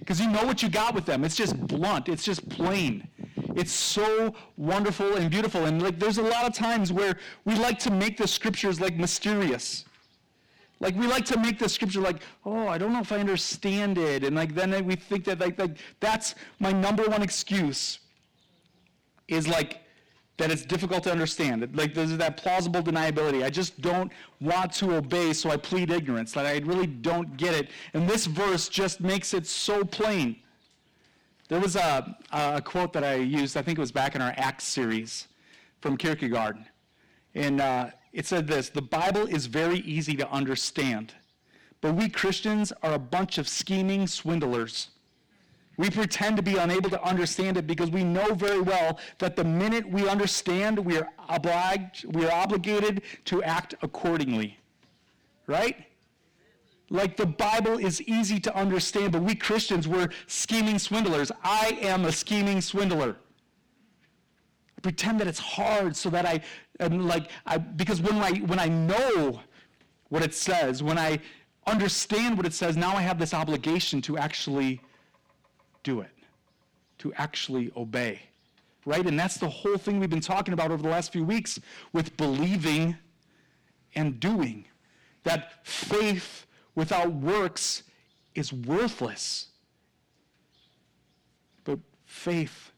Because 0.00 0.20
you 0.20 0.28
know 0.28 0.44
what 0.44 0.64
you 0.64 0.68
got 0.68 0.96
with 0.96 1.06
them. 1.06 1.22
It's 1.22 1.36
just 1.36 1.64
blunt, 1.68 2.08
it's 2.08 2.24
just 2.24 2.48
plain. 2.48 3.06
It's 3.54 3.70
so 3.70 4.34
wonderful 4.56 5.14
and 5.14 5.30
beautiful. 5.30 5.66
And 5.66 5.80
like 5.80 6.00
there's 6.00 6.18
a 6.18 6.22
lot 6.22 6.44
of 6.44 6.52
times 6.52 6.92
where 6.92 7.20
we 7.44 7.54
like 7.54 7.78
to 7.80 7.92
make 7.92 8.16
the 8.16 8.26
scriptures 8.26 8.80
like 8.80 8.96
mysterious. 8.96 9.84
Like 10.78 10.94
we 10.96 11.06
like 11.06 11.24
to 11.26 11.38
make 11.38 11.58
the 11.58 11.68
scripture 11.68 12.00
like, 12.00 12.22
oh, 12.44 12.68
I 12.68 12.76
don't 12.76 12.92
know 12.92 13.00
if 13.00 13.10
I 13.10 13.18
understand 13.18 13.96
it, 13.96 14.24
and 14.24 14.36
like 14.36 14.54
then 14.54 14.84
we 14.84 14.94
think 14.94 15.24
that 15.24 15.40
like, 15.40 15.58
like 15.58 15.78
that's 16.00 16.34
my 16.58 16.72
number 16.72 17.04
one 17.04 17.22
excuse. 17.22 18.00
Is 19.28 19.48
like 19.48 19.80
that 20.36 20.50
it's 20.50 20.66
difficult 20.66 21.02
to 21.04 21.10
understand. 21.10 21.68
Like 21.74 21.94
there's 21.94 22.16
that 22.16 22.36
plausible 22.36 22.82
deniability. 22.82 23.42
I 23.42 23.48
just 23.48 23.80
don't 23.80 24.12
want 24.40 24.72
to 24.74 24.96
obey, 24.96 25.32
so 25.32 25.50
I 25.50 25.56
plead 25.56 25.90
ignorance. 25.90 26.36
Like 26.36 26.46
I 26.46 26.58
really 26.58 26.86
don't 26.86 27.36
get 27.38 27.54
it. 27.54 27.70
And 27.94 28.08
this 28.08 28.26
verse 28.26 28.68
just 28.68 29.00
makes 29.00 29.32
it 29.32 29.46
so 29.46 29.82
plain. 29.82 30.36
There 31.48 31.60
was 31.60 31.76
a, 31.76 32.16
a 32.32 32.60
quote 32.60 32.92
that 32.92 33.04
I 33.04 33.14
used. 33.14 33.56
I 33.56 33.62
think 33.62 33.78
it 33.78 33.80
was 33.80 33.92
back 33.92 34.14
in 34.14 34.20
our 34.20 34.34
Acts 34.36 34.64
series 34.64 35.28
from 35.80 35.96
Kierkegaard, 35.96 36.58
and. 37.34 37.62
Uh, 37.62 37.90
it 38.16 38.24
said 38.24 38.46
this 38.48 38.70
The 38.70 38.82
Bible 38.82 39.26
is 39.26 39.46
very 39.46 39.80
easy 39.80 40.16
to 40.16 40.28
understand, 40.30 41.12
but 41.82 41.94
we 41.94 42.08
Christians 42.08 42.72
are 42.82 42.94
a 42.94 42.98
bunch 42.98 43.36
of 43.38 43.46
scheming 43.46 44.06
swindlers. 44.06 44.88
We 45.76 45.90
pretend 45.90 46.38
to 46.38 46.42
be 46.42 46.56
unable 46.56 46.88
to 46.88 47.02
understand 47.02 47.58
it 47.58 47.66
because 47.66 47.90
we 47.90 48.02
know 48.02 48.32
very 48.32 48.62
well 48.62 48.98
that 49.18 49.36
the 49.36 49.44
minute 49.44 49.86
we 49.86 50.08
understand, 50.08 50.78
we 50.78 50.96
are 50.96 51.06
obliged, 51.28 52.06
we 52.06 52.24
are 52.24 52.32
obligated 52.32 53.02
to 53.26 53.42
act 53.42 53.74
accordingly. 53.82 54.58
Right? 55.46 55.84
Like 56.88 57.18
the 57.18 57.26
Bible 57.26 57.78
is 57.78 58.00
easy 58.00 58.40
to 58.40 58.56
understand, 58.56 59.12
but 59.12 59.20
we 59.20 59.34
Christians, 59.34 59.86
we're 59.86 60.08
scheming 60.26 60.78
swindlers. 60.78 61.30
I 61.44 61.78
am 61.82 62.06
a 62.06 62.12
scheming 62.12 62.62
swindler. 62.62 63.16
I 64.76 64.80
pretend 64.82 65.20
that 65.20 65.26
it's 65.26 65.38
hard 65.38 65.96
so 65.96 66.10
that 66.10 66.26
I 66.26 66.42
and 66.80 67.06
like, 67.06 67.30
I, 67.46 67.58
because 67.58 68.00
when 68.00 68.16
I, 68.16 68.32
when 68.40 68.58
I 68.58 68.68
know 68.68 69.40
what 70.08 70.22
it 70.22 70.34
says, 70.34 70.82
when 70.82 70.98
I 70.98 71.20
understand 71.66 72.36
what 72.36 72.46
it 72.46 72.52
says, 72.52 72.76
now 72.76 72.94
I 72.94 73.02
have 73.02 73.18
this 73.18 73.34
obligation 73.34 74.00
to 74.02 74.18
actually 74.18 74.80
do 75.82 76.00
it, 76.00 76.10
to 76.98 77.12
actually 77.14 77.72
obey. 77.76 78.20
Right? 78.84 79.04
And 79.04 79.18
that's 79.18 79.38
the 79.38 79.48
whole 79.48 79.78
thing 79.78 79.98
we've 79.98 80.10
been 80.10 80.20
talking 80.20 80.54
about 80.54 80.70
over 80.70 80.82
the 80.82 80.88
last 80.88 81.12
few 81.12 81.24
weeks 81.24 81.58
with 81.92 82.16
believing 82.16 82.96
and 83.96 84.20
doing. 84.20 84.66
That 85.24 85.66
faith 85.66 86.46
without 86.76 87.12
works 87.12 87.82
is 88.36 88.52
worthless. 88.52 89.48
But 91.64 91.80
faith 92.04 92.70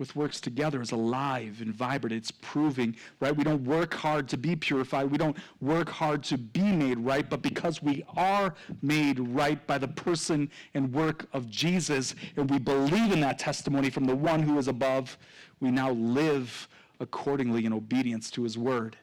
with 0.00 0.16
works 0.16 0.40
together 0.40 0.80
is 0.80 0.92
alive 0.92 1.58
and 1.60 1.74
vibrant. 1.74 2.16
It's 2.16 2.30
proving, 2.30 2.96
right? 3.20 3.36
We 3.36 3.44
don't 3.44 3.62
work 3.64 3.92
hard 3.92 4.28
to 4.30 4.38
be 4.38 4.56
purified. 4.56 5.10
We 5.10 5.18
don't 5.18 5.36
work 5.60 5.90
hard 5.90 6.24
to 6.24 6.38
be 6.38 6.62
made 6.62 6.98
right, 6.98 7.28
but 7.28 7.42
because 7.42 7.82
we 7.82 8.02
are 8.16 8.54
made 8.80 9.20
right 9.20 9.64
by 9.66 9.76
the 9.76 9.88
person 9.88 10.50
and 10.72 10.90
work 10.90 11.26
of 11.34 11.50
Jesus, 11.50 12.14
and 12.36 12.50
we 12.50 12.58
believe 12.58 13.12
in 13.12 13.20
that 13.20 13.38
testimony 13.38 13.90
from 13.90 14.06
the 14.06 14.16
one 14.16 14.42
who 14.42 14.58
is 14.58 14.68
above, 14.68 15.18
we 15.60 15.70
now 15.70 15.90
live 15.92 16.66
accordingly 16.98 17.66
in 17.66 17.72
obedience 17.74 18.30
to 18.30 18.42
his 18.42 18.56
word. 18.56 18.96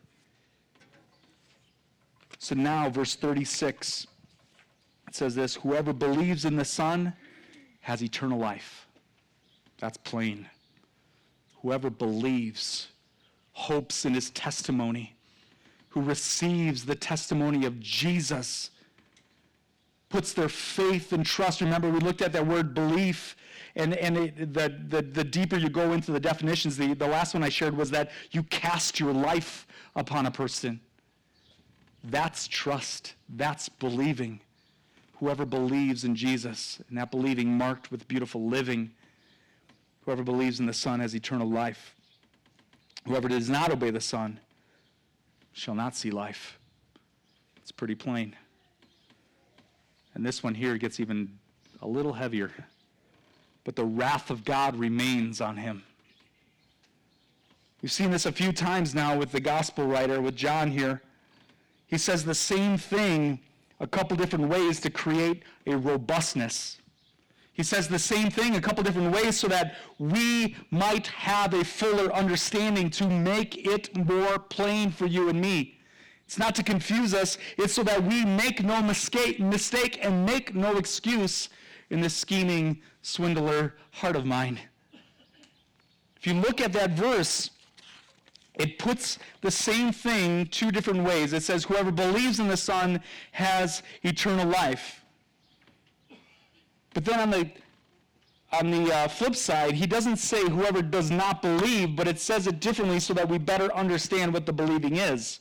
So 2.40 2.56
now, 2.56 2.90
verse 2.90 3.14
36, 3.16 4.08
it 5.08 5.16
says 5.16 5.36
this 5.36 5.56
Whoever 5.58 5.94
believes 5.94 6.44
in 6.44 6.56
the 6.56 6.66
Son 6.66 7.14
has 7.82 8.02
eternal 8.02 8.40
life. 8.40 8.88
That's 9.80 9.98
plain. 9.98 10.50
Whoever 11.68 11.90
believes, 11.90 12.88
hopes 13.52 14.06
in 14.06 14.14
his 14.14 14.30
testimony, 14.30 15.18
who 15.90 16.00
receives 16.00 16.86
the 16.86 16.96
testimony 16.96 17.66
of 17.66 17.78
Jesus, 17.82 18.70
puts 20.08 20.32
their 20.32 20.48
faith 20.48 21.12
and 21.12 21.26
trust. 21.26 21.60
Remember, 21.60 21.90
we 21.90 22.00
looked 22.00 22.22
at 22.22 22.32
that 22.32 22.48
word 22.48 22.74
belief, 22.74 23.36
and, 23.76 23.96
and 23.96 24.16
it, 24.18 24.54
the, 24.54 24.80
the, 24.88 25.02
the 25.02 25.26
deeper 25.26 25.58
you 25.58 25.68
go 25.68 25.92
into 25.92 26.14
the 26.14 26.22
definitions, 26.22 26.78
the, 26.78 26.94
the 26.94 27.06
last 27.06 27.34
one 27.34 27.44
I 27.44 27.50
shared 27.50 27.76
was 27.76 27.92
that 27.92 28.12
you 28.32 28.44
cast 28.44 28.98
your 28.98 29.12
life 29.12 29.68
upon 29.98 30.26
a 30.26 30.32
person. 30.32 30.80
That's 32.02 32.48
trust. 32.48 33.16
That's 33.28 33.68
believing. 33.68 34.40
Whoever 35.20 35.46
believes 35.46 36.06
in 36.06 36.16
Jesus, 36.16 36.80
and 36.88 36.98
that 36.98 37.12
believing 37.12 37.58
marked 37.58 37.92
with 37.92 38.08
beautiful 38.08 38.48
living, 38.48 38.92
Whoever 40.08 40.24
believes 40.24 40.62
in 40.62 40.66
the 40.66 40.74
Son 40.74 41.02
has 41.02 41.14
eternal 41.14 41.50
life. 41.50 41.94
Whoever 43.06 43.28
does 43.28 43.50
not 43.50 43.72
obey 43.72 43.90
the 43.90 44.00
Son 44.00 44.40
shall 45.52 45.76
not 45.76 45.98
see 45.98 46.12
life. 46.12 46.58
It's 47.58 47.74
pretty 47.74 47.94
plain. 47.94 48.34
And 50.14 50.26
this 50.26 50.42
one 50.42 50.56
here 50.56 50.78
gets 50.78 51.02
even 51.02 51.38
a 51.82 51.88
little 51.90 52.14
heavier. 52.14 52.54
But 53.66 53.76
the 53.76 53.84
wrath 53.84 54.30
of 54.30 54.46
God 54.46 54.78
remains 54.78 55.42
on 55.42 55.58
him. 55.58 55.84
We've 57.82 57.92
seen 57.92 58.10
this 58.10 58.26
a 58.26 58.32
few 58.32 58.54
times 58.54 58.96
now 58.96 59.18
with 59.18 59.34
the 59.34 59.42
gospel 59.42 59.88
writer, 59.88 60.22
with 60.22 60.38
John 60.38 60.72
here. 60.72 61.02
He 61.88 61.98
says 61.98 62.24
the 62.24 62.34
same 62.34 62.78
thing 62.78 63.42
a 63.82 63.88
couple 63.88 64.16
different 64.16 64.48
ways 64.48 64.80
to 64.80 64.90
create 64.90 65.44
a 65.66 65.76
robustness 65.76 66.78
he 67.58 67.64
says 67.64 67.88
the 67.88 67.98
same 67.98 68.30
thing 68.30 68.56
a 68.56 68.62
couple 68.62 68.84
different 68.84 69.12
ways 69.12 69.40
so 69.40 69.48
that 69.48 69.76
we 69.98 70.56
might 70.70 71.08
have 71.08 71.56
a 71.56 71.66
fuller 71.66 72.14
understanding 72.14 72.88
to 72.92 73.08
make 73.08 73.66
it 73.66 73.98
more 73.98 74.38
plain 74.38 74.92
for 74.92 75.08
you 75.08 75.28
and 75.28 75.42
me. 75.42 75.80
It's 76.28 76.38
not 76.38 76.54
to 76.56 76.64
confuse 76.64 77.16
us, 77.16 77.40
it's 77.58 77.74
so 77.74 77.82
that 77.82 78.04
we 78.04 78.24
make 78.24 78.64
no 78.64 78.84
mistake, 78.84 79.40
mistake 79.40 79.98
and 80.04 80.24
make 80.24 80.54
no 80.54 80.78
excuse 80.78 81.50
in 81.90 82.00
this 82.00 82.16
scheming 82.16 82.80
swindler 83.02 83.74
heart 83.90 84.16
of 84.16 84.26
mine. 84.26 84.60
If 86.16 86.28
you 86.28 86.36
look 86.36 86.62
at 86.62 86.74
that 86.74 86.92
verse, 86.92 87.50
it 88.54 88.78
puts 88.78 89.18
the 89.42 89.50
same 89.50 89.92
thing 89.92 90.46
two 90.46 90.70
different 90.70 91.04
ways. 91.04 91.34
It 91.34 91.42
says, 91.42 91.64
Whoever 91.64 91.92
believes 91.92 92.40
in 92.40 92.50
the 92.50 92.58
Son 92.58 93.02
has 93.32 93.82
eternal 94.04 94.48
life. 94.48 95.04
But 96.98 97.06
then 97.06 97.20
on 97.20 97.30
the 97.30 97.48
on 98.52 98.72
the 98.72 98.92
uh, 98.92 99.08
flip 99.08 99.36
side, 99.36 99.76
he 99.76 99.86
doesn't 99.86 100.18
say 100.18 100.50
whoever 100.50 100.82
does 100.82 101.12
not 101.12 101.44
believe, 101.44 101.96
but 101.96 102.08
it 102.08 102.20
says 102.20 102.48
it 102.48 102.60
differently 102.60 103.00
so 103.00 103.14
that 103.14 103.30
we 103.30 103.38
better 103.38 103.72
understand 103.76 104.34
what 104.34 104.48
the 104.48 104.54
believing 104.54 104.96
is. 104.96 105.40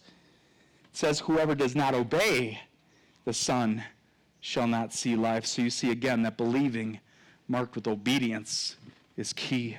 It 0.93 0.97
says 0.99 1.19
whoever 1.19 1.55
does 1.55 1.75
not 1.75 1.95
obey 1.95 2.61
the 3.25 3.33
Son 3.33 3.83
shall 4.43 4.67
not 4.67 4.93
see 4.93 5.17
life. 5.17 5.47
So 5.47 5.63
you 5.63 5.71
see 5.71 5.93
again 5.93 6.21
that 6.25 6.37
believing 6.37 7.01
marked 7.49 7.75
with 7.75 7.89
obedience 7.89 8.77
is 9.17 9.33
key. 9.33 9.79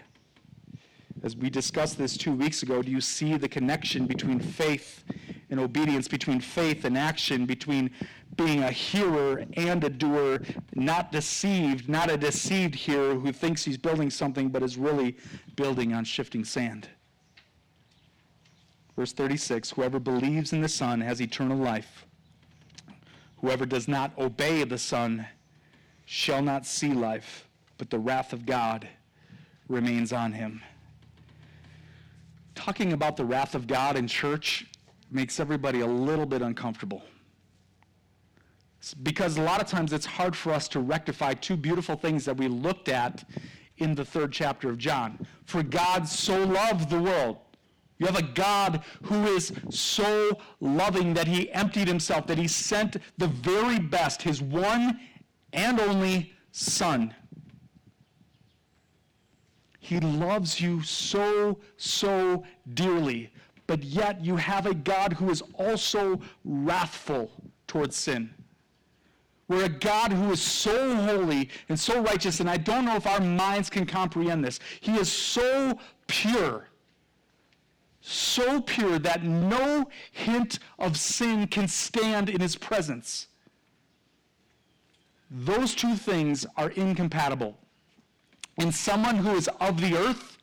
As 1.27 1.35
we 1.35 1.49
discussed 1.49 1.97
this 1.97 2.15
two 2.15 2.31
weeks 2.31 2.63
ago, 2.63 2.81
do 2.81 2.89
you 2.89 3.01
see 3.01 3.35
the 3.35 3.49
connection 3.49 4.05
between 4.05 4.39
faith 4.39 5.03
and 5.49 5.59
obedience, 5.59 6.07
between 6.07 6.39
faith 6.39 6.85
and 6.85 6.97
action, 6.97 7.45
between 7.45 7.91
being 8.37 8.63
a 8.63 8.71
hearer 8.71 9.43
and 9.57 9.83
a 9.83 9.89
doer, 9.89 10.39
not 10.73 11.11
deceived, 11.11 11.89
not 11.89 12.09
a 12.09 12.15
deceived 12.15 12.75
hearer 12.75 13.13
who 13.15 13.33
thinks 13.33 13.65
he's 13.65 13.77
building 13.77 14.09
something 14.09 14.47
but 14.47 14.63
is 14.63 14.77
really 14.77 15.17
building 15.57 15.93
on 15.93 16.05
shifting 16.05 16.45
sand. 16.45 16.87
Verse 18.95 19.11
36 19.11 19.71
Whoever 19.71 19.99
believes 19.99 20.53
in 20.53 20.61
the 20.61 20.69
Son 20.69 21.01
has 21.01 21.21
eternal 21.21 21.57
life. 21.57 22.05
Whoever 23.41 23.65
does 23.65 23.89
not 23.89 24.17
obey 24.17 24.63
the 24.63 24.77
Son 24.77 25.27
shall 26.05 26.41
not 26.41 26.65
see 26.65 26.93
life, 26.93 27.49
but 27.77 27.89
the 27.89 27.99
wrath 27.99 28.31
of 28.31 28.45
God 28.45 28.87
remains 29.67 30.13
on 30.13 30.31
him. 30.31 30.61
Talking 32.57 32.93
about 32.93 33.15
the 33.15 33.23
wrath 33.23 33.53
of 33.53 33.67
God 33.67 33.95
in 33.95 34.07
church 34.07 34.65
makes 35.11 35.39
everybody 35.39 35.81
a 35.81 35.85
little 35.87 36.25
bit 36.25 36.41
uncomfortable 36.41 37.03
because 39.03 39.37
a 39.37 39.41
lot 39.43 39.61
of 39.61 39.67
times 39.67 39.93
it's 39.93 40.07
hard 40.07 40.35
for 40.35 40.51
us 40.51 40.67
to 40.69 40.79
rectify 40.79 41.35
two 41.35 41.55
beautiful 41.55 41.95
things 41.95 42.25
that 42.25 42.35
we 42.35 42.47
looked 42.47 42.89
at 42.89 43.23
in 43.77 43.93
the 43.93 44.03
third 44.03 44.31
chapter 44.31 44.71
of 44.71 44.79
John. 44.79 45.25
For 45.45 45.61
God 45.61 46.07
so 46.07 46.43
loved 46.45 46.89
the 46.89 46.99
world. 46.99 47.37
You 47.99 48.07
have 48.07 48.17
a 48.17 48.23
God 48.23 48.83
who 49.03 49.27
is 49.27 49.53
so 49.69 50.39
loving 50.59 51.13
that 51.13 51.27
he 51.27 51.51
emptied 51.51 51.87
himself, 51.87 52.25
that 52.25 52.39
he 52.39 52.47
sent 52.47 52.97
the 53.19 53.27
very 53.27 53.77
best, 53.77 54.23
his 54.23 54.41
one 54.41 54.99
and 55.53 55.79
only 55.79 56.33
Son. 56.51 57.13
He 59.87 60.01
loves 60.01 60.59
you 60.59 60.83
so, 60.83 61.59
so 61.77 62.43
dearly, 62.73 63.31
but 63.67 63.81
yet 63.83 64.19
you 64.19 64.35
have 64.35 64.65
a 64.65 64.73
God 64.73 65.13
who 65.13 65.29
is 65.29 65.41
also 65.53 66.19
wrathful 66.43 67.31
towards 67.67 67.95
sin. 67.95 68.29
We're 69.47 69.63
a 69.63 69.69
God 69.69 70.11
who 70.11 70.29
is 70.33 70.41
so 70.41 70.93
holy 70.93 71.49
and 71.69 71.79
so 71.79 72.01
righteous, 72.01 72.41
and 72.41 72.49
I 72.49 72.57
don't 72.57 72.83
know 72.83 72.97
if 72.97 73.07
our 73.07 73.21
minds 73.21 73.69
can 73.69 73.85
comprehend 73.85 74.43
this. 74.43 74.59
He 74.81 74.97
is 74.97 75.09
so 75.09 75.79
pure, 76.07 76.67
so 78.01 78.59
pure 78.59 78.99
that 78.99 79.23
no 79.23 79.87
hint 80.11 80.59
of 80.79 80.97
sin 80.97 81.47
can 81.47 81.69
stand 81.69 82.29
in 82.29 82.41
his 82.41 82.57
presence. 82.57 83.27
Those 85.31 85.73
two 85.73 85.95
things 85.95 86.45
are 86.57 86.71
incompatible. 86.71 87.57
And 88.57 88.73
someone 88.73 89.17
who 89.17 89.35
is 89.35 89.49
of 89.59 89.79
the 89.81 89.95
earth 89.95 90.37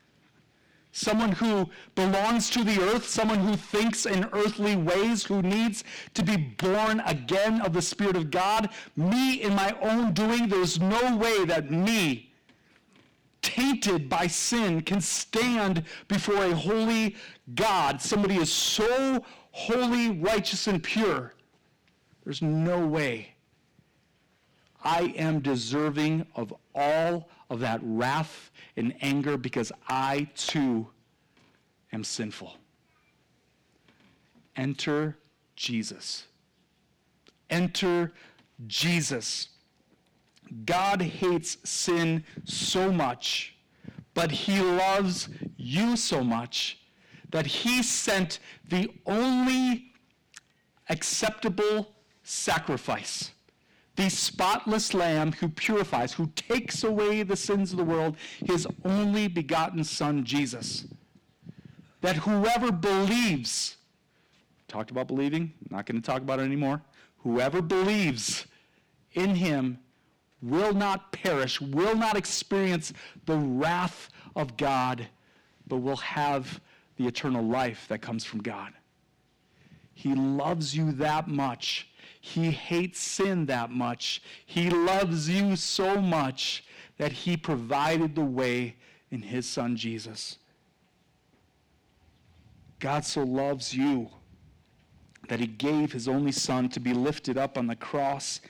someone 0.94 1.32
who 1.32 1.68
belongs 1.96 2.48
to 2.48 2.62
the 2.62 2.80
earth, 2.80 3.06
someone 3.06 3.40
who 3.40 3.56
thinks 3.56 4.06
in 4.06 4.28
earthly 4.32 4.76
ways, 4.76 5.24
who 5.24 5.42
needs 5.42 5.82
to 6.14 6.22
be 6.22 6.36
born 6.36 7.00
again 7.00 7.60
of 7.62 7.72
the 7.72 7.82
Spirit 7.82 8.16
of 8.16 8.30
God. 8.30 8.70
Me 8.96 9.42
in 9.42 9.54
my 9.54 9.76
own 9.82 10.12
doing, 10.12 10.48
there's 10.48 10.80
no 10.80 11.16
way 11.16 11.44
that 11.44 11.70
me, 11.70 12.32
tainted 13.42 14.08
by 14.08 14.28
sin, 14.28 14.80
can 14.82 15.00
stand 15.00 15.82
before 16.06 16.44
a 16.44 16.54
holy 16.54 17.16
God. 17.56 18.00
Somebody 18.00 18.36
is 18.36 18.52
so 18.52 19.24
holy, 19.50 20.10
righteous, 20.10 20.68
and 20.68 20.80
pure. 20.80 21.34
There's 22.22 22.40
no 22.40 22.86
way. 22.86 23.34
I 24.84 25.12
am 25.16 25.40
deserving 25.40 26.24
of 26.36 26.54
all 26.72 27.28
of 27.54 27.60
that 27.60 27.80
wrath 27.84 28.50
and 28.76 28.92
anger 29.00 29.36
because 29.36 29.70
I 29.88 30.28
too 30.34 30.88
am 31.92 32.02
sinful. 32.02 32.56
Enter 34.56 35.16
Jesus. 35.54 36.24
Enter 37.48 38.12
Jesus. 38.66 39.48
God 40.66 41.00
hates 41.00 41.56
sin 41.64 42.24
so 42.44 42.90
much, 42.92 43.56
but 44.14 44.32
he 44.32 44.60
loves 44.60 45.28
you 45.56 45.96
so 45.96 46.24
much 46.24 46.80
that 47.30 47.46
he 47.46 47.84
sent 47.84 48.40
the 48.68 48.90
only 49.06 49.92
acceptable 50.88 51.94
sacrifice 52.24 53.30
the 53.96 54.08
spotless 54.08 54.92
Lamb 54.92 55.32
who 55.32 55.48
purifies, 55.48 56.12
who 56.12 56.26
takes 56.34 56.82
away 56.82 57.22
the 57.22 57.36
sins 57.36 57.70
of 57.72 57.78
the 57.78 57.84
world, 57.84 58.16
his 58.44 58.66
only 58.84 59.28
begotten 59.28 59.84
Son, 59.84 60.24
Jesus. 60.24 60.86
That 62.00 62.16
whoever 62.16 62.72
believes, 62.72 63.76
talked 64.68 64.90
about 64.90 65.06
believing, 65.06 65.52
not 65.70 65.86
going 65.86 66.00
to 66.00 66.06
talk 66.06 66.22
about 66.22 66.40
it 66.40 66.42
anymore. 66.42 66.82
Whoever 67.18 67.62
believes 67.62 68.46
in 69.12 69.36
him 69.36 69.78
will 70.42 70.74
not 70.74 71.12
perish, 71.12 71.60
will 71.60 71.96
not 71.96 72.16
experience 72.16 72.92
the 73.26 73.36
wrath 73.36 74.10
of 74.36 74.56
God, 74.56 75.06
but 75.66 75.76
will 75.76 75.96
have 75.96 76.60
the 76.96 77.06
eternal 77.06 77.42
life 77.42 77.86
that 77.88 78.02
comes 78.02 78.24
from 78.24 78.42
God. 78.42 78.72
He 79.94 80.14
loves 80.14 80.76
you 80.76 80.92
that 80.92 81.28
much. 81.28 81.88
He 82.26 82.50
hates 82.50 83.00
sin 83.00 83.44
that 83.46 83.70
much. 83.70 84.22
He 84.46 84.70
loves 84.70 85.28
you 85.28 85.56
so 85.56 86.00
much 86.00 86.64
that 86.96 87.12
he 87.12 87.36
provided 87.36 88.14
the 88.14 88.24
way 88.24 88.76
in 89.10 89.20
his 89.20 89.46
son 89.46 89.76
Jesus. 89.76 90.38
God 92.80 93.04
so 93.04 93.24
loves 93.24 93.74
you 93.74 94.08
that 95.28 95.38
he 95.38 95.46
gave 95.46 95.92
his 95.92 96.08
only 96.08 96.32
son 96.32 96.70
to 96.70 96.80
be 96.80 96.94
lifted 96.94 97.36
up 97.36 97.58
on 97.58 97.66
the 97.66 97.76
cross, 97.76 98.40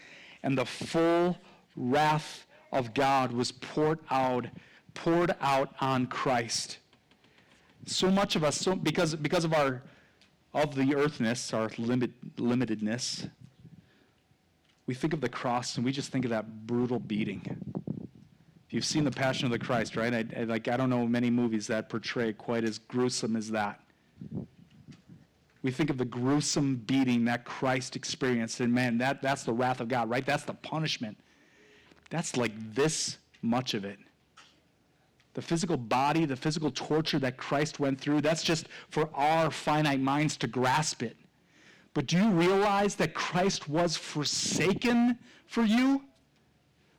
and 0.45 0.57
the 0.57 0.65
full 0.65 1.37
wrath 1.75 2.47
of 2.71 2.95
God 2.95 3.33
was 3.33 3.51
poured 3.51 3.99
out, 4.09 4.47
poured 4.95 5.35
out 5.41 5.75
on 5.81 6.07
Christ. 6.07 6.79
So 7.87 8.09
much 8.09 8.37
of 8.37 8.45
us, 8.45 8.57
so, 8.57 8.77
because, 8.77 9.17
because 9.17 9.45
of 9.45 9.53
our 9.53 9.83
of 10.55 10.77
the 10.77 10.95
earthness, 10.95 11.53
our 11.53 11.69
limit, 11.77 12.13
limitedness, 12.37 13.29
we 14.87 14.95
think 14.95 15.13
of 15.13 15.21
the 15.21 15.29
cross 15.29 15.77
and 15.77 15.85
we 15.85 15.93
just 15.93 16.11
think 16.13 16.25
of 16.25 16.31
that 16.31 16.67
brutal 16.67 16.99
beating. 16.99 17.43
If 18.67 18.75
you've 18.75 18.85
seen 18.85 19.05
the 19.05 19.11
Passion 19.11 19.47
of 19.47 19.53
the 19.53 19.59
Christ, 19.59 19.97
right? 19.97 20.13
I, 20.13 20.25
I, 20.37 20.45
like 20.45 20.69
I 20.69 20.77
don't 20.77 20.91
know 20.91 21.07
many 21.07 21.31
movies 21.31 21.67
that 21.69 21.89
portray 21.89 22.33
quite 22.33 22.65
as 22.65 22.79
gruesome 22.79 23.37
as 23.37 23.51
that. 23.51 23.81
We 25.63 25.71
think 25.71 25.89
of 25.89 25.97
the 25.97 26.05
gruesome 26.05 26.77
beating 26.77 27.25
that 27.25 27.47
Christ 27.47 27.97
experienced, 27.97 28.61
and 28.61 28.73
man, 28.73 28.99
that, 28.99 29.23
that's 29.23 29.45
the 29.45 29.53
wrath 29.53 29.81
of 29.81 29.89
God, 29.89 30.11
right? 30.11 30.25
That's 30.25 30.45
the 30.45 30.53
punishment. 30.53 31.17
That's 32.11 32.37
like 32.37 32.53
this 32.75 33.17
much 33.41 33.73
of 33.73 33.87
it. 33.87 33.99
The 35.33 35.41
physical 35.41 35.79
body, 35.79 36.27
the 36.27 36.37
physical 36.37 36.71
torture 36.71 37.19
that 37.21 37.39
Christ 37.39 37.81
went 37.81 37.99
through, 37.99 38.21
that's 38.21 38.43
just 38.43 38.69
for 38.91 39.09
our 39.15 39.51
finite 39.51 40.01
minds 40.01 40.37
to 40.39 40.47
grasp 40.47 41.03
it. 41.03 41.17
But 41.95 42.07
do 42.07 42.19
you 42.19 42.29
realize 42.31 42.97
that 42.97 43.15
Christ 43.15 43.69
was 43.69 43.97
forsaken 43.97 45.17
for 45.47 45.63
you? 45.63 46.03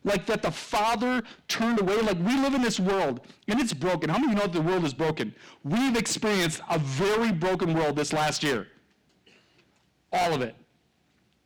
Like 0.05 0.25
that 0.27 0.41
the 0.41 0.51
Father 0.51 1.23
turned 1.47 1.81
away. 1.81 1.99
Like 1.99 2.17
we 2.19 2.39
live 2.39 2.53
in 2.53 2.61
this 2.61 2.79
world 2.79 3.21
and 3.47 3.59
it's 3.59 3.73
broken. 3.73 4.09
How 4.09 4.17
many 4.17 4.27
of 4.27 4.31
you 4.31 4.35
know 4.37 4.51
that 4.51 4.53
the 4.53 4.61
world 4.61 4.85
is 4.85 4.93
broken? 4.93 5.35
We've 5.63 5.97
experienced 5.97 6.61
a 6.69 6.79
very 6.79 7.31
broken 7.31 7.73
world 7.73 7.95
this 7.95 8.13
last 8.13 8.43
year. 8.43 8.67
All 10.13 10.33
of 10.33 10.41
it. 10.41 10.55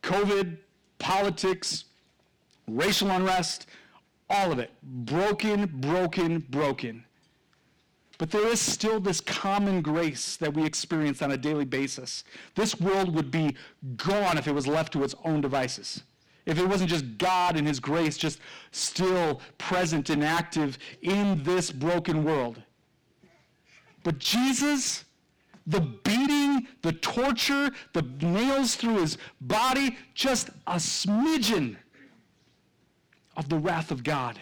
COVID, 0.02 0.58
politics, 0.98 1.86
racial 2.68 3.10
unrest, 3.10 3.66
all 4.28 4.52
of 4.52 4.58
it. 4.58 4.70
Broken, 4.82 5.66
broken, 5.66 6.38
broken. 6.50 7.04
But 8.20 8.30
there 8.30 8.48
is 8.48 8.60
still 8.60 9.00
this 9.00 9.22
common 9.22 9.80
grace 9.80 10.36
that 10.36 10.52
we 10.52 10.62
experience 10.62 11.22
on 11.22 11.30
a 11.30 11.38
daily 11.38 11.64
basis. 11.64 12.22
This 12.54 12.78
world 12.78 13.14
would 13.14 13.30
be 13.30 13.56
gone 13.96 14.36
if 14.36 14.46
it 14.46 14.54
was 14.54 14.66
left 14.66 14.92
to 14.92 15.04
its 15.04 15.14
own 15.24 15.40
devices. 15.40 16.02
If 16.44 16.58
it 16.58 16.68
wasn't 16.68 16.90
just 16.90 17.16
God 17.16 17.56
and 17.56 17.66
His 17.66 17.80
grace 17.80 18.18
just 18.18 18.38
still 18.72 19.40
present 19.56 20.10
and 20.10 20.22
active 20.22 20.76
in 21.00 21.42
this 21.44 21.72
broken 21.72 22.22
world. 22.22 22.62
But 24.04 24.18
Jesus, 24.18 25.06
the 25.66 25.80
beating, 25.80 26.68
the 26.82 26.92
torture, 26.92 27.70
the 27.94 28.02
nails 28.20 28.74
through 28.74 28.98
his 28.98 29.16
body, 29.40 29.96
just 30.12 30.50
a 30.66 30.74
smidgen 30.74 31.78
of 33.34 33.48
the 33.48 33.56
wrath 33.56 33.90
of 33.90 34.04
God. 34.04 34.38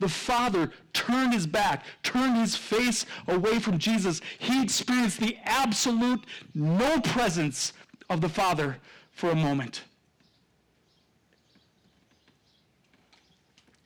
The 0.00 0.08
Father 0.08 0.72
turned 0.94 1.34
his 1.34 1.46
back, 1.46 1.84
turned 2.02 2.36
his 2.38 2.56
face 2.56 3.06
away 3.28 3.58
from 3.58 3.78
Jesus. 3.78 4.20
He 4.38 4.62
experienced 4.62 5.20
the 5.20 5.36
absolute 5.44 6.24
no 6.54 7.00
presence 7.00 7.74
of 8.08 8.22
the 8.22 8.28
Father 8.28 8.78
for 9.12 9.30
a 9.30 9.36
moment. 9.36 9.82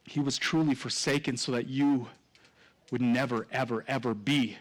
He 0.05 0.21
was 0.21 0.39
truly 0.39 0.77
forsaken 0.77 1.37
so 1.37 1.51
that 1.51 1.67
you 1.67 2.07
would 2.93 3.03
never, 3.03 3.49
ever, 3.51 3.85
ever 3.89 4.15
be. 4.15 4.57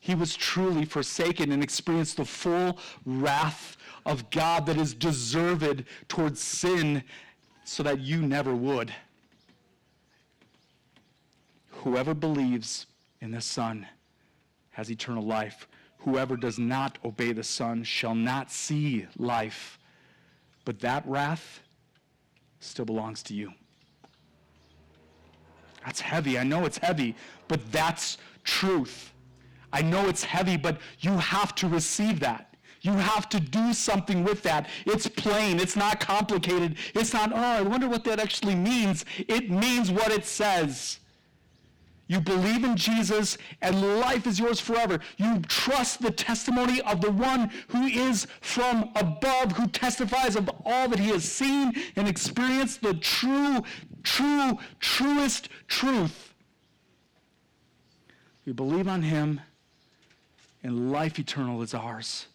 He 0.00 0.16
was 0.16 0.34
truly 0.34 0.84
forsaken 0.84 1.52
and 1.52 1.62
experienced 1.62 2.16
the 2.16 2.24
full 2.24 2.78
wrath 3.06 3.76
of 4.04 4.28
God 4.30 4.66
that 4.66 4.76
is 4.76 4.94
deserved 4.94 5.84
towards 6.08 6.40
sin 6.40 7.04
so 7.62 7.84
that 7.84 8.00
you 8.00 8.20
never 8.20 8.52
would. 8.52 8.92
Whoever 11.82 12.14
believes 12.14 12.86
in 13.20 13.32
the 13.32 13.40
Son 13.40 13.86
has 14.70 14.90
eternal 14.90 15.24
life. 15.24 15.66
Whoever 15.98 16.36
does 16.36 16.58
not 16.58 16.98
obey 17.04 17.32
the 17.32 17.42
Son 17.42 17.82
shall 17.82 18.14
not 18.14 18.52
see 18.52 19.06
life. 19.18 19.80
But 20.64 20.78
that 20.80 21.04
wrath 21.06 21.60
still 22.60 22.84
belongs 22.84 23.22
to 23.24 23.34
you. 23.34 23.52
That's 25.84 26.00
heavy. 26.00 26.38
I 26.38 26.44
know 26.44 26.64
it's 26.64 26.78
heavy, 26.78 27.16
but 27.48 27.60
that's 27.72 28.18
truth. 28.44 29.12
I 29.72 29.82
know 29.82 30.08
it's 30.08 30.22
heavy, 30.22 30.56
but 30.56 30.80
you 31.00 31.10
have 31.18 31.52
to 31.56 31.68
receive 31.68 32.20
that. 32.20 32.54
You 32.82 32.92
have 32.92 33.28
to 33.30 33.40
do 33.40 33.72
something 33.72 34.22
with 34.22 34.44
that. 34.44 34.68
It's 34.86 35.08
plain. 35.08 35.58
It's 35.58 35.76
not 35.76 35.98
complicated. 35.98 36.76
It's 36.94 37.12
not, 37.12 37.32
oh, 37.32 37.36
I 37.36 37.62
wonder 37.62 37.88
what 37.88 38.04
that 38.04 38.20
actually 38.20 38.54
means. 38.54 39.04
It 39.18 39.50
means 39.50 39.90
what 39.90 40.12
it 40.12 40.24
says. 40.24 41.00
You 42.12 42.20
believe 42.20 42.62
in 42.62 42.76
Jesus 42.76 43.38
and 43.62 43.98
life 43.98 44.26
is 44.26 44.38
yours 44.38 44.60
forever. 44.60 45.00
You 45.16 45.40
trust 45.48 46.02
the 46.02 46.10
testimony 46.10 46.82
of 46.82 47.00
the 47.00 47.10
one 47.10 47.50
who 47.68 47.86
is 47.86 48.26
from 48.42 48.90
above, 48.96 49.52
who 49.52 49.66
testifies 49.68 50.36
of 50.36 50.50
all 50.66 50.88
that 50.88 50.98
he 50.98 51.08
has 51.08 51.24
seen 51.24 51.72
and 51.96 52.06
experienced, 52.06 52.82
the 52.82 52.92
true, 52.92 53.62
true, 54.02 54.58
truest 54.78 55.48
truth. 55.68 56.34
We 58.44 58.52
believe 58.52 58.88
on 58.88 59.00
him 59.00 59.40
and 60.62 60.92
life 60.92 61.18
eternal 61.18 61.62
is 61.62 61.72
ours. 61.72 62.26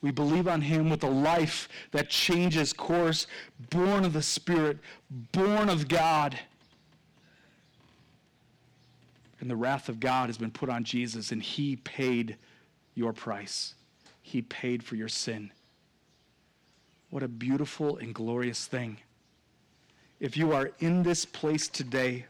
We 0.00 0.10
believe 0.10 0.48
on 0.48 0.62
him 0.62 0.88
with 0.88 1.04
a 1.04 1.10
life 1.10 1.68
that 1.90 2.08
changes 2.08 2.72
course, 2.72 3.26
born 3.68 4.06
of 4.06 4.14
the 4.14 4.22
Spirit, 4.22 4.78
born 5.32 5.68
of 5.68 5.86
God. 5.86 6.38
And 9.40 9.50
the 9.50 9.56
wrath 9.56 9.88
of 9.88 10.00
God 10.00 10.28
has 10.28 10.38
been 10.38 10.50
put 10.50 10.68
on 10.68 10.84
Jesus, 10.84 11.30
and 11.30 11.42
he 11.42 11.76
paid 11.76 12.36
your 12.94 13.12
price. 13.12 13.74
He 14.22 14.42
paid 14.42 14.82
for 14.82 14.96
your 14.96 15.08
sin. 15.08 15.52
What 17.10 17.22
a 17.22 17.28
beautiful 17.28 17.98
and 17.98 18.14
glorious 18.14 18.66
thing. 18.66 18.98
If 20.18 20.36
you 20.36 20.52
are 20.52 20.72
in 20.80 21.02
this 21.02 21.24
place 21.24 21.68
today, 21.68 22.26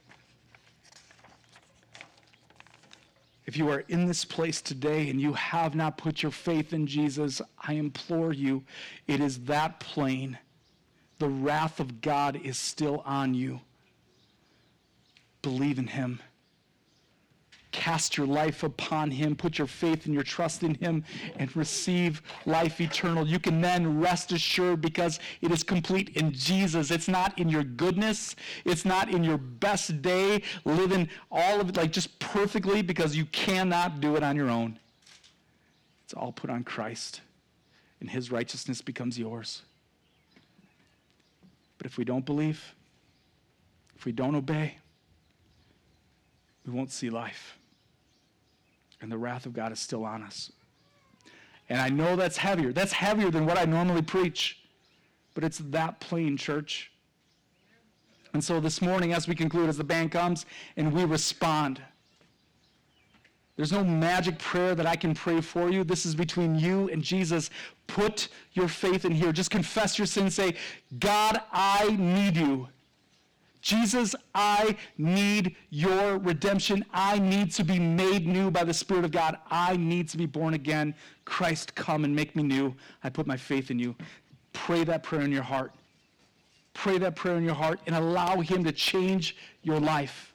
If 3.46 3.56
you 3.56 3.70
are 3.70 3.84
in 3.86 4.06
this 4.06 4.24
place 4.24 4.60
today 4.60 5.08
and 5.08 5.20
you 5.20 5.32
have 5.34 5.76
not 5.76 5.96
put 5.96 6.20
your 6.20 6.32
faith 6.32 6.72
in 6.72 6.86
Jesus, 6.86 7.40
I 7.56 7.74
implore 7.74 8.32
you, 8.32 8.64
it 9.06 9.20
is 9.20 9.38
that 9.44 9.78
plain. 9.78 10.36
The 11.20 11.28
wrath 11.28 11.78
of 11.78 12.00
God 12.00 12.40
is 12.42 12.58
still 12.58 13.04
on 13.06 13.34
you. 13.34 13.60
Believe 15.42 15.78
in 15.78 15.86
him. 15.86 16.20
Cast 17.86 18.16
your 18.16 18.26
life 18.26 18.64
upon 18.64 19.12
him, 19.12 19.36
put 19.36 19.58
your 19.58 19.68
faith 19.68 20.06
and 20.06 20.12
your 20.12 20.24
trust 20.24 20.64
in 20.64 20.74
him, 20.74 21.04
and 21.36 21.54
receive 21.54 22.20
life 22.44 22.80
eternal. 22.80 23.24
You 23.24 23.38
can 23.38 23.60
then 23.60 24.00
rest 24.00 24.32
assured 24.32 24.80
because 24.80 25.20
it 25.40 25.52
is 25.52 25.62
complete 25.62 26.08
in 26.16 26.32
Jesus. 26.32 26.90
It's 26.90 27.06
not 27.06 27.38
in 27.38 27.48
your 27.48 27.62
goodness, 27.62 28.34
it's 28.64 28.84
not 28.84 29.08
in 29.08 29.22
your 29.22 29.38
best 29.38 30.02
day, 30.02 30.42
living 30.64 31.08
all 31.30 31.60
of 31.60 31.68
it 31.68 31.76
like 31.76 31.92
just 31.92 32.18
perfectly 32.18 32.82
because 32.82 33.16
you 33.16 33.24
cannot 33.26 34.00
do 34.00 34.16
it 34.16 34.24
on 34.24 34.34
your 34.34 34.50
own. 34.50 34.80
It's 36.02 36.14
all 36.14 36.32
put 36.32 36.50
on 36.50 36.64
Christ, 36.64 37.20
and 38.00 38.10
his 38.10 38.32
righteousness 38.32 38.82
becomes 38.82 39.16
yours. 39.16 39.62
But 41.78 41.86
if 41.86 41.98
we 41.98 42.04
don't 42.04 42.26
believe, 42.26 42.74
if 43.94 44.04
we 44.04 44.10
don't 44.10 44.34
obey, 44.34 44.78
we 46.66 46.72
won't 46.72 46.90
see 46.90 47.10
life 47.10 47.56
and 49.00 49.10
the 49.10 49.18
wrath 49.18 49.46
of 49.46 49.52
God 49.52 49.72
is 49.72 49.80
still 49.80 50.04
on 50.04 50.22
us. 50.22 50.52
And 51.68 51.80
I 51.80 51.88
know 51.88 52.16
that's 52.16 52.36
heavier. 52.36 52.72
That's 52.72 52.92
heavier 52.92 53.30
than 53.30 53.46
what 53.46 53.58
I 53.58 53.64
normally 53.64 54.02
preach. 54.02 54.60
but 55.34 55.44
it's 55.44 55.58
that 55.58 56.00
plain, 56.00 56.36
church. 56.38 56.90
And 58.32 58.42
so 58.42 58.58
this 58.58 58.80
morning, 58.80 59.12
as 59.12 59.28
we 59.28 59.34
conclude, 59.34 59.68
as 59.68 59.76
the 59.76 59.84
band 59.84 60.10
comes 60.10 60.46
and 60.76 60.92
we 60.92 61.04
respond, 61.04 61.82
there's 63.56 63.72
no 63.72 63.84
magic 63.84 64.38
prayer 64.38 64.74
that 64.74 64.86
I 64.86 64.96
can 64.96 65.14
pray 65.14 65.40
for 65.40 65.70
you. 65.70 65.84
This 65.84 66.04
is 66.06 66.14
between 66.14 66.58
you 66.58 66.88
and 66.90 67.02
Jesus. 67.02 67.50
Put 67.86 68.28
your 68.52 68.68
faith 68.68 69.04
in 69.04 69.12
here. 69.12 69.32
Just 69.32 69.50
confess 69.50 69.98
your 69.98 70.06
sin. 70.06 70.30
Say, 70.30 70.56
God, 70.98 71.40
I 71.52 71.96
need 71.98 72.36
you. 72.36 72.68
Jesus, 73.66 74.14
I 74.32 74.76
need 74.96 75.56
your 75.70 76.18
redemption. 76.18 76.84
I 76.92 77.18
need 77.18 77.50
to 77.54 77.64
be 77.64 77.80
made 77.80 78.24
new 78.24 78.48
by 78.48 78.62
the 78.62 78.72
Spirit 78.72 79.04
of 79.04 79.10
God. 79.10 79.38
I 79.50 79.76
need 79.76 80.08
to 80.10 80.16
be 80.16 80.24
born 80.24 80.54
again. 80.54 80.94
Christ, 81.24 81.74
come 81.74 82.04
and 82.04 82.14
make 82.14 82.36
me 82.36 82.44
new. 82.44 82.76
I 83.02 83.08
put 83.08 83.26
my 83.26 83.36
faith 83.36 83.72
in 83.72 83.80
you. 83.80 83.96
Pray 84.52 84.84
that 84.84 85.02
prayer 85.02 85.22
in 85.22 85.32
your 85.32 85.42
heart. 85.42 85.72
Pray 86.74 86.96
that 86.98 87.16
prayer 87.16 87.38
in 87.38 87.42
your 87.42 87.56
heart 87.56 87.80
and 87.88 87.96
allow 87.96 88.38
Him 88.38 88.62
to 88.62 88.70
change 88.70 89.36
your 89.64 89.80
life. 89.80 90.32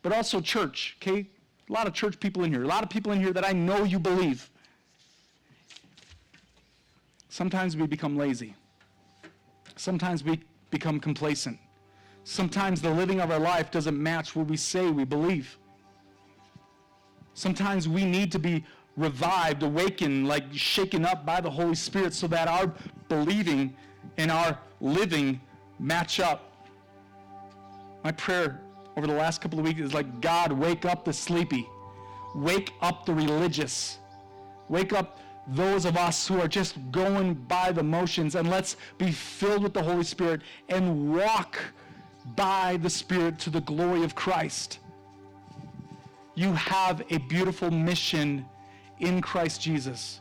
But 0.00 0.14
also, 0.14 0.40
church, 0.40 0.96
okay? 1.02 1.26
A 1.68 1.72
lot 1.74 1.86
of 1.86 1.92
church 1.92 2.18
people 2.18 2.44
in 2.44 2.50
here, 2.50 2.62
a 2.62 2.66
lot 2.66 2.82
of 2.82 2.88
people 2.88 3.12
in 3.12 3.20
here 3.20 3.34
that 3.34 3.46
I 3.46 3.52
know 3.52 3.84
you 3.84 3.98
believe. 3.98 4.48
Sometimes 7.28 7.76
we 7.76 7.86
become 7.86 8.16
lazy. 8.16 8.54
Sometimes 9.76 10.24
we 10.24 10.40
become 10.70 10.98
complacent. 10.98 11.58
Sometimes 12.28 12.82
the 12.82 12.90
living 12.90 13.20
of 13.20 13.30
our 13.30 13.38
life 13.38 13.70
doesn't 13.70 13.96
match 13.96 14.34
what 14.34 14.48
we 14.48 14.56
say 14.56 14.90
we 14.90 15.04
believe. 15.04 15.56
Sometimes 17.34 17.88
we 17.88 18.04
need 18.04 18.32
to 18.32 18.40
be 18.40 18.64
revived, 18.96 19.62
awakened, 19.62 20.26
like 20.26 20.42
shaken 20.50 21.04
up 21.04 21.24
by 21.24 21.40
the 21.40 21.48
Holy 21.48 21.76
Spirit 21.76 22.12
so 22.12 22.26
that 22.26 22.48
our 22.48 22.74
believing 23.08 23.76
and 24.16 24.32
our 24.32 24.58
living 24.80 25.40
match 25.78 26.18
up. 26.18 26.52
My 28.02 28.10
prayer 28.10 28.60
over 28.96 29.06
the 29.06 29.14
last 29.14 29.40
couple 29.40 29.60
of 29.60 29.64
weeks 29.64 29.80
is 29.80 29.94
like, 29.94 30.20
God, 30.20 30.50
wake 30.50 30.84
up 30.84 31.04
the 31.04 31.12
sleepy, 31.12 31.68
wake 32.34 32.72
up 32.82 33.06
the 33.06 33.14
religious, 33.14 33.98
wake 34.68 34.92
up 34.92 35.20
those 35.46 35.84
of 35.84 35.96
us 35.96 36.26
who 36.26 36.40
are 36.40 36.48
just 36.48 36.74
going 36.90 37.34
by 37.34 37.70
the 37.70 37.84
motions, 37.84 38.34
and 38.34 38.50
let's 38.50 38.76
be 38.98 39.12
filled 39.12 39.62
with 39.62 39.74
the 39.74 39.82
Holy 39.82 40.02
Spirit 40.02 40.40
and 40.68 41.14
walk 41.14 41.60
by 42.34 42.78
the 42.78 42.90
Spirit 42.90 43.38
to 43.40 43.50
the 43.50 43.60
glory 43.60 44.02
of 44.02 44.14
Christ. 44.14 44.80
You 46.34 46.52
have 46.52 47.02
a 47.10 47.18
beautiful 47.18 47.70
mission 47.70 48.44
in 48.98 49.20
Christ 49.20 49.62
Jesus. 49.62 50.20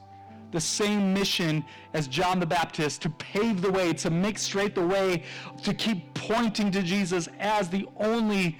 The 0.51 0.61
same 0.61 1.13
mission 1.13 1.65
as 1.93 2.07
John 2.07 2.39
the 2.39 2.45
Baptist 2.45 3.01
to 3.01 3.09
pave 3.09 3.61
the 3.61 3.71
way, 3.71 3.91
to 3.93 4.09
make 4.09 4.37
straight 4.37 4.75
the 4.75 4.85
way, 4.85 5.23
to 5.63 5.73
keep 5.73 6.13
pointing 6.13 6.71
to 6.71 6.81
Jesus 6.81 7.27
as 7.39 7.69
the 7.69 7.87
only, 7.97 8.57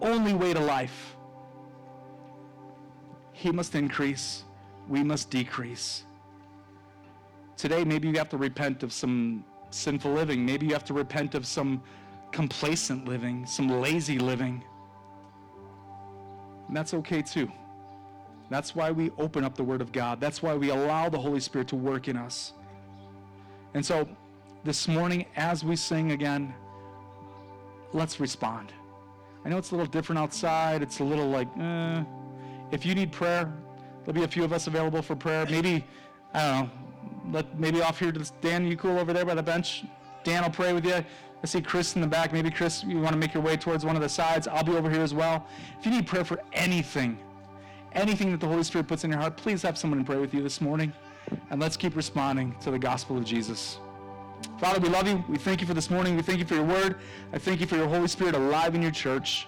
only 0.00 0.34
way 0.34 0.52
to 0.54 0.60
life. 0.60 1.16
He 3.32 3.50
must 3.50 3.74
increase, 3.74 4.44
we 4.88 5.02
must 5.02 5.30
decrease. 5.30 6.04
Today, 7.56 7.84
maybe 7.84 8.08
you 8.08 8.14
have 8.18 8.28
to 8.28 8.36
repent 8.36 8.82
of 8.82 8.92
some 8.92 9.44
sinful 9.70 10.12
living. 10.12 10.44
Maybe 10.46 10.66
you 10.66 10.72
have 10.72 10.84
to 10.84 10.94
repent 10.94 11.34
of 11.34 11.46
some 11.46 11.82
complacent 12.34 13.06
living, 13.06 13.46
some 13.46 13.68
lazy 13.80 14.18
living. 14.18 14.62
And 16.66 16.76
that's 16.76 16.92
okay 16.94 17.22
too. 17.22 17.50
That's 18.50 18.74
why 18.74 18.90
we 18.90 19.10
open 19.18 19.44
up 19.44 19.54
the 19.54 19.62
Word 19.62 19.80
of 19.80 19.92
God. 19.92 20.20
That's 20.20 20.42
why 20.42 20.54
we 20.54 20.70
allow 20.70 21.08
the 21.08 21.18
Holy 21.18 21.38
Spirit 21.38 21.68
to 21.68 21.76
work 21.76 22.08
in 22.08 22.16
us. 22.16 22.52
And 23.74 23.86
so 23.86 24.08
this 24.64 24.88
morning, 24.88 25.26
as 25.36 25.64
we 25.64 25.76
sing 25.76 26.10
again, 26.10 26.52
let's 27.92 28.18
respond. 28.18 28.72
I 29.44 29.48
know 29.48 29.56
it's 29.56 29.70
a 29.70 29.76
little 29.76 29.90
different 29.90 30.18
outside. 30.18 30.82
It's 30.82 30.98
a 30.98 31.04
little 31.04 31.28
like, 31.28 31.48
eh. 31.58 32.02
If 32.72 32.84
you 32.84 32.96
need 32.96 33.12
prayer, 33.12 33.52
there'll 34.00 34.12
be 34.12 34.24
a 34.24 34.28
few 34.28 34.42
of 34.42 34.52
us 34.52 34.66
available 34.66 35.02
for 35.02 35.14
prayer. 35.14 35.46
Maybe, 35.48 35.84
I 36.32 36.40
don't 36.40 36.66
know, 36.66 36.70
let, 37.30 37.58
maybe 37.58 37.80
off 37.80 38.00
here 38.00 38.10
to 38.10 38.32
Dan, 38.40 38.66
you 38.66 38.76
cool 38.76 38.98
over 38.98 39.12
there 39.12 39.24
by 39.24 39.34
the 39.34 39.42
bench? 39.42 39.84
Dan 40.24 40.42
will 40.42 40.50
pray 40.50 40.72
with 40.72 40.84
you. 40.84 41.04
I 41.44 41.46
see 41.46 41.60
Chris 41.60 41.94
in 41.94 42.00
the 42.00 42.06
back. 42.06 42.32
Maybe, 42.32 42.50
Chris, 42.50 42.82
you 42.84 42.98
want 42.98 43.12
to 43.12 43.18
make 43.18 43.34
your 43.34 43.42
way 43.42 43.54
towards 43.54 43.84
one 43.84 43.96
of 43.96 44.00
the 44.00 44.08
sides. 44.08 44.48
I'll 44.48 44.64
be 44.64 44.74
over 44.74 44.88
here 44.88 45.02
as 45.02 45.12
well. 45.12 45.46
If 45.78 45.84
you 45.84 45.92
need 45.92 46.06
prayer 46.06 46.24
for 46.24 46.40
anything, 46.54 47.18
anything 47.92 48.30
that 48.30 48.40
the 48.40 48.46
Holy 48.46 48.62
Spirit 48.62 48.88
puts 48.88 49.04
in 49.04 49.10
your 49.10 49.20
heart, 49.20 49.36
please 49.36 49.60
have 49.60 49.76
someone 49.76 50.02
pray 50.06 50.16
with 50.16 50.32
you 50.32 50.42
this 50.42 50.62
morning. 50.62 50.90
And 51.50 51.60
let's 51.60 51.76
keep 51.76 51.96
responding 51.96 52.56
to 52.62 52.70
the 52.70 52.78
gospel 52.78 53.18
of 53.18 53.26
Jesus. 53.26 53.78
Father, 54.58 54.80
we 54.80 54.88
love 54.88 55.06
you. 55.06 55.22
We 55.28 55.36
thank 55.36 55.60
you 55.60 55.66
for 55.66 55.74
this 55.74 55.90
morning. 55.90 56.16
We 56.16 56.22
thank 56.22 56.38
you 56.38 56.46
for 56.46 56.54
your 56.54 56.64
word. 56.64 56.96
I 57.34 57.38
thank 57.38 57.60
you 57.60 57.66
for 57.66 57.76
your 57.76 57.88
Holy 57.88 58.08
Spirit 58.08 58.34
alive 58.34 58.74
in 58.74 58.80
your 58.80 58.90
church. 58.90 59.46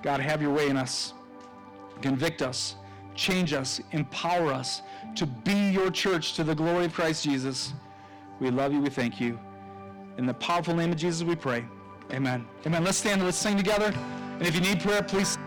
God, 0.00 0.20
have 0.20 0.40
your 0.40 0.52
way 0.52 0.68
in 0.68 0.76
us. 0.76 1.12
Convict 2.02 2.40
us, 2.40 2.76
change 3.16 3.52
us, 3.52 3.80
empower 3.90 4.52
us 4.52 4.82
to 5.16 5.26
be 5.26 5.72
your 5.72 5.90
church 5.90 6.34
to 6.34 6.44
the 6.44 6.54
glory 6.54 6.84
of 6.84 6.94
Christ 6.94 7.24
Jesus. 7.24 7.72
We 8.38 8.50
love 8.50 8.72
you. 8.72 8.80
We 8.80 8.90
thank 8.90 9.20
you. 9.20 9.40
In 10.18 10.26
the 10.26 10.34
powerful 10.34 10.74
name 10.74 10.90
of 10.90 10.98
Jesus, 10.98 11.22
we 11.22 11.34
pray. 11.34 11.64
Amen. 12.12 12.46
Amen. 12.66 12.84
Let's 12.84 12.98
stand 12.98 13.20
and 13.20 13.24
let's 13.24 13.38
sing 13.38 13.56
together. 13.56 13.92
And 14.38 14.46
if 14.46 14.54
you 14.54 14.60
need 14.60 14.80
prayer, 14.80 15.02
please. 15.02 15.38